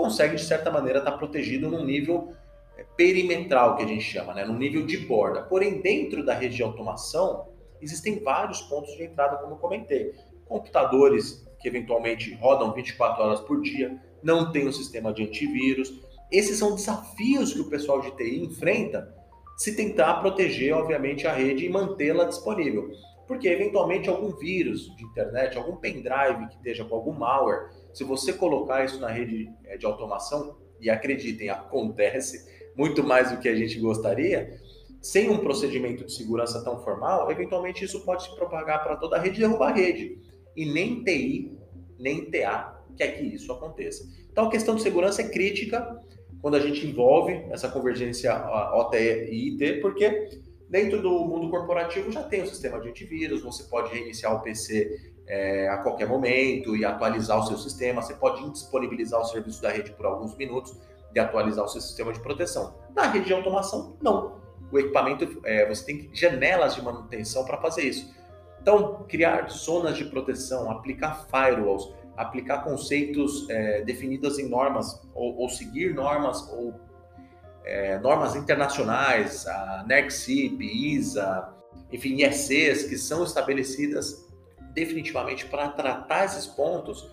consegue, 0.00 0.36
de 0.36 0.44
certa 0.44 0.70
maneira, 0.70 1.00
estar 1.00 1.12
tá 1.12 1.18
protegido 1.18 1.68
num 1.68 1.84
nível 1.84 2.32
é, 2.78 2.84
perimetral, 2.96 3.76
que 3.76 3.82
a 3.82 3.86
gente 3.86 4.02
chama, 4.02 4.32
né? 4.32 4.46
num 4.46 4.56
nível 4.56 4.86
de 4.86 4.96
borda. 4.96 5.42
Porém, 5.42 5.82
dentro 5.82 6.24
da 6.24 6.32
rede 6.32 6.56
de 6.56 6.62
automação, 6.62 7.48
existem 7.82 8.18
vários 8.20 8.62
pontos 8.62 8.96
de 8.96 9.04
entrada, 9.04 9.36
como 9.36 9.54
eu 9.54 9.58
comentei. 9.58 10.14
Computadores 10.46 11.46
que 11.60 11.68
eventualmente 11.68 12.34
rodam 12.36 12.72
24 12.72 13.22
horas 13.22 13.40
por 13.40 13.60
dia, 13.60 14.00
não 14.22 14.52
tem 14.52 14.68
um 14.68 14.72
sistema 14.72 15.12
de 15.12 15.22
antivírus. 15.22 15.92
Esses 16.30 16.58
são 16.58 16.74
desafios 16.74 17.52
que 17.52 17.60
o 17.60 17.68
pessoal 17.68 18.00
de 18.00 18.10
TI 18.16 18.44
enfrenta 18.44 19.14
se 19.56 19.76
tentar 19.76 20.14
proteger, 20.20 20.74
obviamente, 20.74 21.26
a 21.26 21.32
rede 21.32 21.66
e 21.66 21.68
mantê-la 21.68 22.24
disponível. 22.24 22.90
Porque, 23.26 23.48
eventualmente, 23.48 24.08
algum 24.08 24.36
vírus 24.36 24.94
de 24.96 25.04
internet, 25.04 25.56
algum 25.56 25.76
pendrive 25.76 26.48
que 26.48 26.56
esteja 26.56 26.84
com 26.84 26.94
algum 26.94 27.12
malware, 27.12 27.70
se 27.92 28.02
você 28.02 28.32
colocar 28.32 28.84
isso 28.84 28.98
na 28.98 29.08
rede 29.08 29.50
eh, 29.66 29.76
de 29.76 29.86
automação, 29.86 30.56
e 30.80 30.88
acreditem, 30.88 31.50
acontece 31.50 32.48
muito 32.76 33.04
mais 33.04 33.30
do 33.30 33.38
que 33.38 33.48
a 33.48 33.54
gente 33.54 33.78
gostaria, 33.78 34.58
sem 35.00 35.28
um 35.28 35.38
procedimento 35.38 36.04
de 36.04 36.12
segurança 36.12 36.62
tão 36.64 36.82
formal, 36.82 37.30
eventualmente 37.30 37.84
isso 37.84 38.04
pode 38.04 38.24
se 38.24 38.34
propagar 38.34 38.82
para 38.82 38.96
toda 38.96 39.16
a 39.16 39.20
rede 39.20 39.36
e 39.36 39.40
derrubar 39.40 39.72
a 39.72 39.74
rede. 39.74 40.18
E 40.56 40.66
nem 40.66 41.02
TI, 41.02 41.58
nem 41.98 42.30
TA 42.30 42.79
quer 42.96 43.08
que 43.18 43.24
isso 43.24 43.52
aconteça. 43.52 44.04
Então 44.30 44.46
a 44.46 44.50
questão 44.50 44.74
de 44.74 44.82
segurança 44.82 45.22
é 45.22 45.28
crítica 45.28 46.00
quando 46.40 46.54
a 46.54 46.60
gente 46.60 46.86
envolve 46.86 47.44
essa 47.50 47.68
convergência 47.68 48.34
OT 48.74 48.96
e 48.96 49.50
IT, 49.50 49.80
porque 49.80 50.40
dentro 50.68 51.02
do 51.02 51.10
mundo 51.26 51.50
corporativo 51.50 52.10
já 52.10 52.22
tem 52.22 52.42
o 52.42 52.46
sistema 52.46 52.80
de 52.80 52.88
antivírus, 52.88 53.42
você 53.42 53.64
pode 53.64 53.92
reiniciar 53.92 54.34
o 54.34 54.40
PC 54.40 55.12
é, 55.26 55.68
a 55.68 55.78
qualquer 55.78 56.08
momento 56.08 56.76
e 56.76 56.84
atualizar 56.84 57.38
o 57.38 57.46
seu 57.46 57.58
sistema. 57.58 58.02
Você 58.02 58.14
pode 58.14 58.42
indisponibilizar 58.42 59.20
o 59.20 59.24
serviço 59.24 59.60
da 59.60 59.70
rede 59.70 59.92
por 59.92 60.06
alguns 60.06 60.36
minutos 60.36 60.76
e 61.14 61.20
atualizar 61.20 61.64
o 61.64 61.68
seu 61.68 61.80
sistema 61.80 62.12
de 62.12 62.20
proteção. 62.20 62.74
Na 62.94 63.06
rede 63.06 63.26
de 63.26 63.32
automação, 63.32 63.96
não. 64.02 64.40
O 64.72 64.78
equipamento, 64.78 65.40
é, 65.44 65.68
você 65.68 65.84
tem 65.84 66.10
janelas 66.12 66.74
de 66.74 66.82
manutenção 66.82 67.44
para 67.44 67.58
fazer 67.58 67.82
isso. 67.82 68.14
Então, 68.62 69.04
criar 69.08 69.48
zonas 69.50 69.96
de 69.96 70.04
proteção, 70.04 70.70
aplicar 70.70 71.26
firewalls, 71.28 71.92
aplicar 72.20 72.62
conceitos 72.62 73.48
é, 73.48 73.82
definidos 73.82 74.38
em 74.38 74.48
normas, 74.48 75.00
ou, 75.14 75.38
ou 75.38 75.48
seguir 75.48 75.94
normas, 75.94 76.46
ou 76.52 76.74
é, 77.64 77.98
normas 77.98 78.36
internacionais, 78.36 79.46
a 79.46 79.84
NERC-CIP, 79.86 80.62
ISA, 80.94 81.48
enfim, 81.92 82.16
IECs, 82.16 82.84
que 82.84 82.98
são 82.98 83.24
estabelecidas 83.24 84.28
definitivamente 84.72 85.46
para 85.46 85.68
tratar 85.68 86.26
esses 86.26 86.46
pontos, 86.46 87.10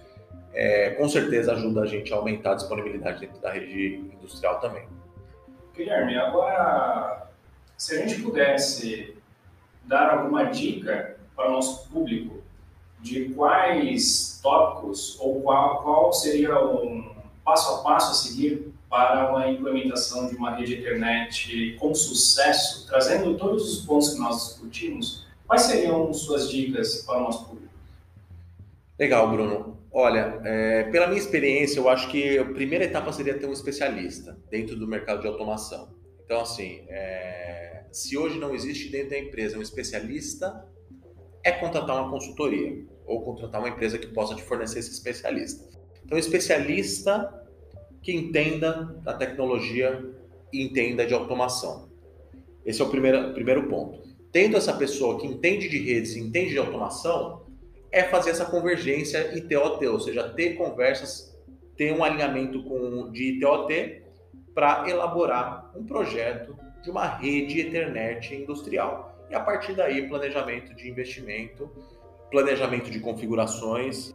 é, 0.54 0.92
com 0.92 1.08
certeza 1.08 1.54
ajuda 1.54 1.82
a 1.82 1.86
gente 1.86 2.12
a 2.14 2.18
aumentar 2.18 2.52
a 2.52 2.56
disponibilidade 2.56 3.20
dentro 3.20 3.40
da 3.40 3.52
rede 3.52 4.12
industrial 4.14 4.60
também. 4.60 4.88
Guilherme, 5.76 6.18
agora, 6.18 7.28
se 7.78 7.96
a 7.96 8.06
gente 8.06 8.22
pudesse 8.22 9.16
dar 9.86 10.10
alguma 10.10 10.46
dica 10.46 11.18
para 11.36 11.50
o 11.50 11.52
nosso 11.52 11.88
público 11.90 12.42
de 13.00 13.30
quais 13.30 14.27
tópicos 14.48 15.18
ou 15.20 15.42
qual, 15.42 15.84
qual 15.84 16.14
seria 16.14 16.58
um 16.64 17.10
passo 17.44 17.76
a 17.76 17.78
passo 17.84 18.12
a 18.12 18.14
seguir 18.14 18.74
para 18.90 19.30
uma 19.30 19.50
implementação 19.50 20.28
de 20.28 20.36
uma 20.36 20.56
rede 20.56 20.80
internet 20.80 21.76
com 21.80 21.94
sucesso, 21.94 22.88
trazendo 22.88 23.38
todos 23.38 23.80
os 23.80 23.86
pontos 23.86 24.14
que 24.14 24.20
nós 24.20 24.48
discutimos, 24.48 25.28
Quais 25.48 25.62
seriam 25.62 26.14
suas 26.14 26.52
dicas 26.52 27.04
para 27.04 27.20
o 27.20 27.24
nosso 27.24 27.48
público? 27.48 27.74
Legal, 29.00 29.32
Bruno. 29.32 29.78
Olha, 29.94 30.42
é, 30.44 30.84
pela 30.92 31.08
minha 31.08 31.20
experiência, 31.20 31.80
eu 31.80 31.88
acho 31.88 32.12
que 32.12 32.38
a 32.38 32.44
primeira 32.44 32.84
etapa 32.84 33.14
seria 33.14 33.40
ter 33.40 33.48
um 33.48 33.54
especialista 33.54 34.38
dentro 34.50 34.76
do 34.76 34.86
mercado 34.86 35.22
de 35.22 35.28
automação. 35.28 35.96
Então, 36.26 36.42
assim, 36.42 36.84
é, 36.90 37.86
se 37.94 38.18
hoje 38.18 38.38
não 38.38 38.54
existe 38.54 38.90
dentro 38.90 39.12
da 39.12 39.18
empresa 39.18 39.58
um 39.58 39.62
especialista, 39.62 40.68
é 41.42 41.52
contratar 41.54 41.96
uma 41.96 42.12
consultoria 42.12 42.86
ou 43.08 43.22
contratar 43.22 43.62
uma 43.62 43.70
empresa 43.70 43.98
que 43.98 44.08
possa 44.08 44.36
te 44.36 44.44
fornecer 44.44 44.80
esse 44.80 44.92
especialista. 44.92 45.68
Então, 46.06 46.18
especialista 46.18 47.34
que 48.02 48.14
entenda 48.14 48.96
da 49.04 49.14
tecnologia 49.14 50.04
e 50.54 50.64
entenda 50.64 51.06
de 51.06 51.14
automação. 51.14 51.90
Esse 52.66 52.82
é 52.82 52.86
o 52.86 52.90
primeiro, 52.90 53.34
primeiro 53.34 53.68
ponto 53.68 54.08
tendo 54.32 54.58
essa 54.58 54.74
pessoa 54.74 55.20
que 55.20 55.26
entende 55.26 55.68
de 55.68 55.80
redes 55.80 56.16
e 56.16 56.20
entende 56.20 56.52
de 56.52 56.58
automação, 56.58 57.46
é 57.92 58.04
fazer 58.04 58.32
essa 58.32 58.46
convergência 58.46 59.36
ITOT, 59.36 59.86
ou 59.88 60.00
seja, 60.00 60.30
ter 60.30 60.56
conversas, 60.56 61.36
ter 61.76 61.94
um 61.94 62.04
alinhamento 62.04 62.64
com, 62.64 63.12
de 63.12 63.36
ITOT 63.36 64.04
para 64.54 64.90
elaborar 64.90 65.72
um 65.76 65.84
projeto 65.86 66.56
de 66.84 66.90
uma 66.92 67.08
rede 67.08 67.62
Ethernet 67.62 68.36
industrial. 68.36 69.26
E 69.30 69.36
a 69.36 69.40
partir 69.40 69.74
daí, 69.74 70.08
planejamento 70.08 70.76
de 70.76 70.90
investimento, 70.90 71.72
planejamento 72.30 72.90
de 72.90 73.00
configurações 73.00 74.14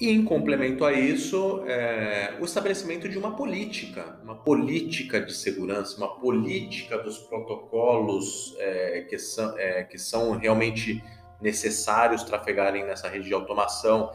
e 0.00 0.10
em 0.10 0.24
complemento 0.24 0.84
a 0.84 0.92
isso, 0.92 1.62
é, 1.66 2.36
o 2.40 2.44
estabelecimento 2.44 3.08
de 3.08 3.16
uma 3.16 3.36
política, 3.36 4.18
uma 4.24 4.34
política 4.34 5.20
de 5.20 5.32
segurança, 5.32 5.96
uma 5.96 6.16
política 6.16 6.98
dos 6.98 7.18
protocolos 7.18 8.56
é, 8.58 9.02
que, 9.02 9.16
são, 9.18 9.56
é, 9.56 9.84
que 9.84 9.96
são 9.96 10.32
realmente 10.32 11.02
necessários 11.40 12.24
trafegarem 12.24 12.84
nessa 12.84 13.08
rede 13.08 13.28
de 13.28 13.34
automação, 13.34 14.10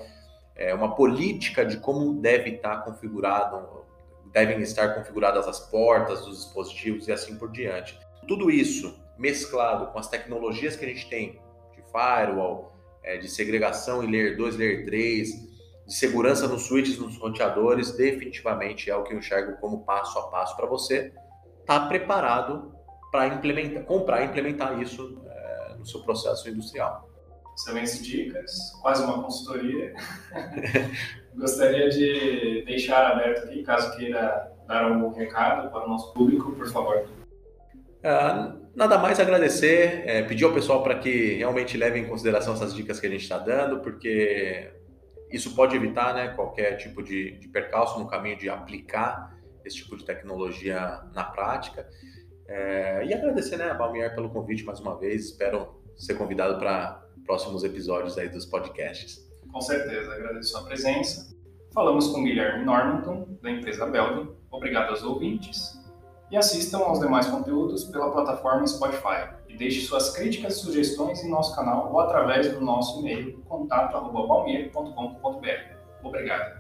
é, 0.54 0.74
uma 0.74 0.96
política 0.96 1.66
de 1.66 1.78
como 1.78 2.14
deve 2.16 2.56
estar 2.56 2.84
configurado, 2.84 3.86
devem 4.34 4.60
estar 4.60 4.96
configuradas 4.96 5.48
as 5.48 5.60
portas 5.60 6.26
dos 6.26 6.44
dispositivos 6.44 7.08
e 7.08 7.14
assim 7.14 7.38
por 7.38 7.50
diante. 7.52 7.98
Tudo 8.28 8.52
isso 8.52 9.00
mesclado 9.18 9.88
com 9.88 10.00
as 10.00 10.10
tecnologias 10.10 10.76
que 10.76 10.84
a 10.84 10.88
gente 10.90 11.10
tem 11.10 11.42
de 11.74 11.82
firewall, 11.90 12.74
é, 13.10 13.18
de 13.18 13.28
segregação 13.28 14.04
em 14.04 14.12
Layer 14.12 14.38
2, 14.38 14.56
Layer 14.56 14.86
3, 14.86 15.30
de 15.88 15.94
segurança 15.94 16.48
nos 16.48 16.68
switches, 16.68 17.00
nos 17.00 17.18
roteadores, 17.18 17.92
definitivamente 17.92 18.92
é 18.92 18.96
o 18.96 19.04
que 19.04 19.14
eu 19.14 19.18
enxergo 19.18 19.58
como 19.60 19.84
passo 19.84 20.20
a 20.20 20.28
passo 20.28 20.56
para 20.56 20.68
você 20.68 21.12
estar 21.62 21.80
tá 21.80 21.88
preparado 21.88 22.72
para 23.12 23.28
implementar, 23.28 23.84
comprar 23.86 24.22
e 24.22 24.26
implementar 24.26 24.80
isso 24.80 25.20
é, 25.26 25.76
no 25.76 25.86
seu 25.86 26.02
processo 26.02 26.48
industrial. 26.48 27.10
Excelentes 27.56 28.06
dicas, 28.06 28.72
quase 28.82 29.04
uma 29.04 29.24
consultoria. 29.24 29.96
Gostaria 31.36 31.90
de 31.90 32.64
deixar 32.66 33.12
aberto 33.12 33.46
aqui, 33.46 33.64
caso 33.64 33.98
queira 33.98 34.52
dar 34.68 34.84
algum 34.84 35.12
recado 35.12 35.72
para 35.72 35.86
o 35.86 35.90
nosso 35.90 36.14
público, 36.14 36.52
por 36.52 36.70
favor. 36.70 37.10
Uh, 38.04 38.59
nada 38.80 38.98
mais 38.98 39.20
agradecer, 39.20 40.04
é, 40.06 40.24
pedir 40.24 40.46
ao 40.46 40.54
pessoal 40.54 40.82
para 40.82 40.98
que 40.98 41.34
realmente 41.34 41.76
levem 41.78 42.04
em 42.04 42.08
consideração 42.08 42.54
essas 42.54 42.74
dicas 42.74 42.98
que 42.98 43.06
a 43.06 43.10
gente 43.10 43.24
está 43.24 43.38
dando, 43.38 43.82
porque 43.82 44.72
isso 45.30 45.54
pode 45.54 45.76
evitar 45.76 46.16
né, 46.16 46.30
qualquer 46.30 46.78
tipo 46.78 47.04
de, 47.04 47.32
de 47.40 47.50
percalço 47.50 48.00
no 48.00 48.08
caminho 48.08 48.38
de 48.38 48.50
aplicar 48.50 49.38
esse 49.66 49.76
tipo 49.76 49.98
de 49.98 50.06
tecnologia 50.06 51.02
na 51.14 51.26
prática. 51.26 51.90
É, 52.48 53.06
e 53.06 53.14
agradecer 53.14 53.58
né, 53.58 53.70
a 53.70 53.74
Balmier 53.74 54.16
pelo 54.16 54.30
convite 54.30 54.64
mais 54.64 54.80
uma 54.80 54.98
vez. 54.98 55.26
Espero 55.26 55.84
ser 55.98 56.14
convidado 56.14 56.58
para 56.58 57.06
próximos 57.26 57.66
episódios 57.66 58.18
aí 58.18 58.30
dos 58.30 58.46
podcasts. 58.46 59.30
Com 59.52 59.60
certeza, 59.60 60.14
agradeço 60.14 60.58
a 60.58 60.64
presença. 60.64 61.36
Falamos 61.74 62.08
com 62.08 62.24
Guilherme 62.24 62.64
Normanton, 62.64 63.38
da 63.42 63.52
empresa 63.52 63.86
Belden. 63.88 64.32
Obrigado 64.50 64.92
aos 64.92 65.04
ouvintes. 65.04 65.79
E 66.32 66.38
assistam 66.38 66.80
aos 66.80 67.00
demais 67.00 67.28
conteúdos 67.28 67.86
pela 67.86 68.12
plataforma 68.12 68.68
Spotify. 68.68 69.30
E 69.48 69.58
deixe 69.58 69.82
suas 69.82 70.12
críticas 70.12 70.58
e 70.58 70.60
sugestões 70.60 71.24
em 71.24 71.30
nosso 71.30 71.56
canal 71.56 71.92
ou 71.92 72.00
através 72.00 72.54
do 72.54 72.62
nosso 72.62 73.00
e-mail 73.00 73.42
contato.balmier.com.br. 73.48 75.80
Obrigado. 76.04 76.59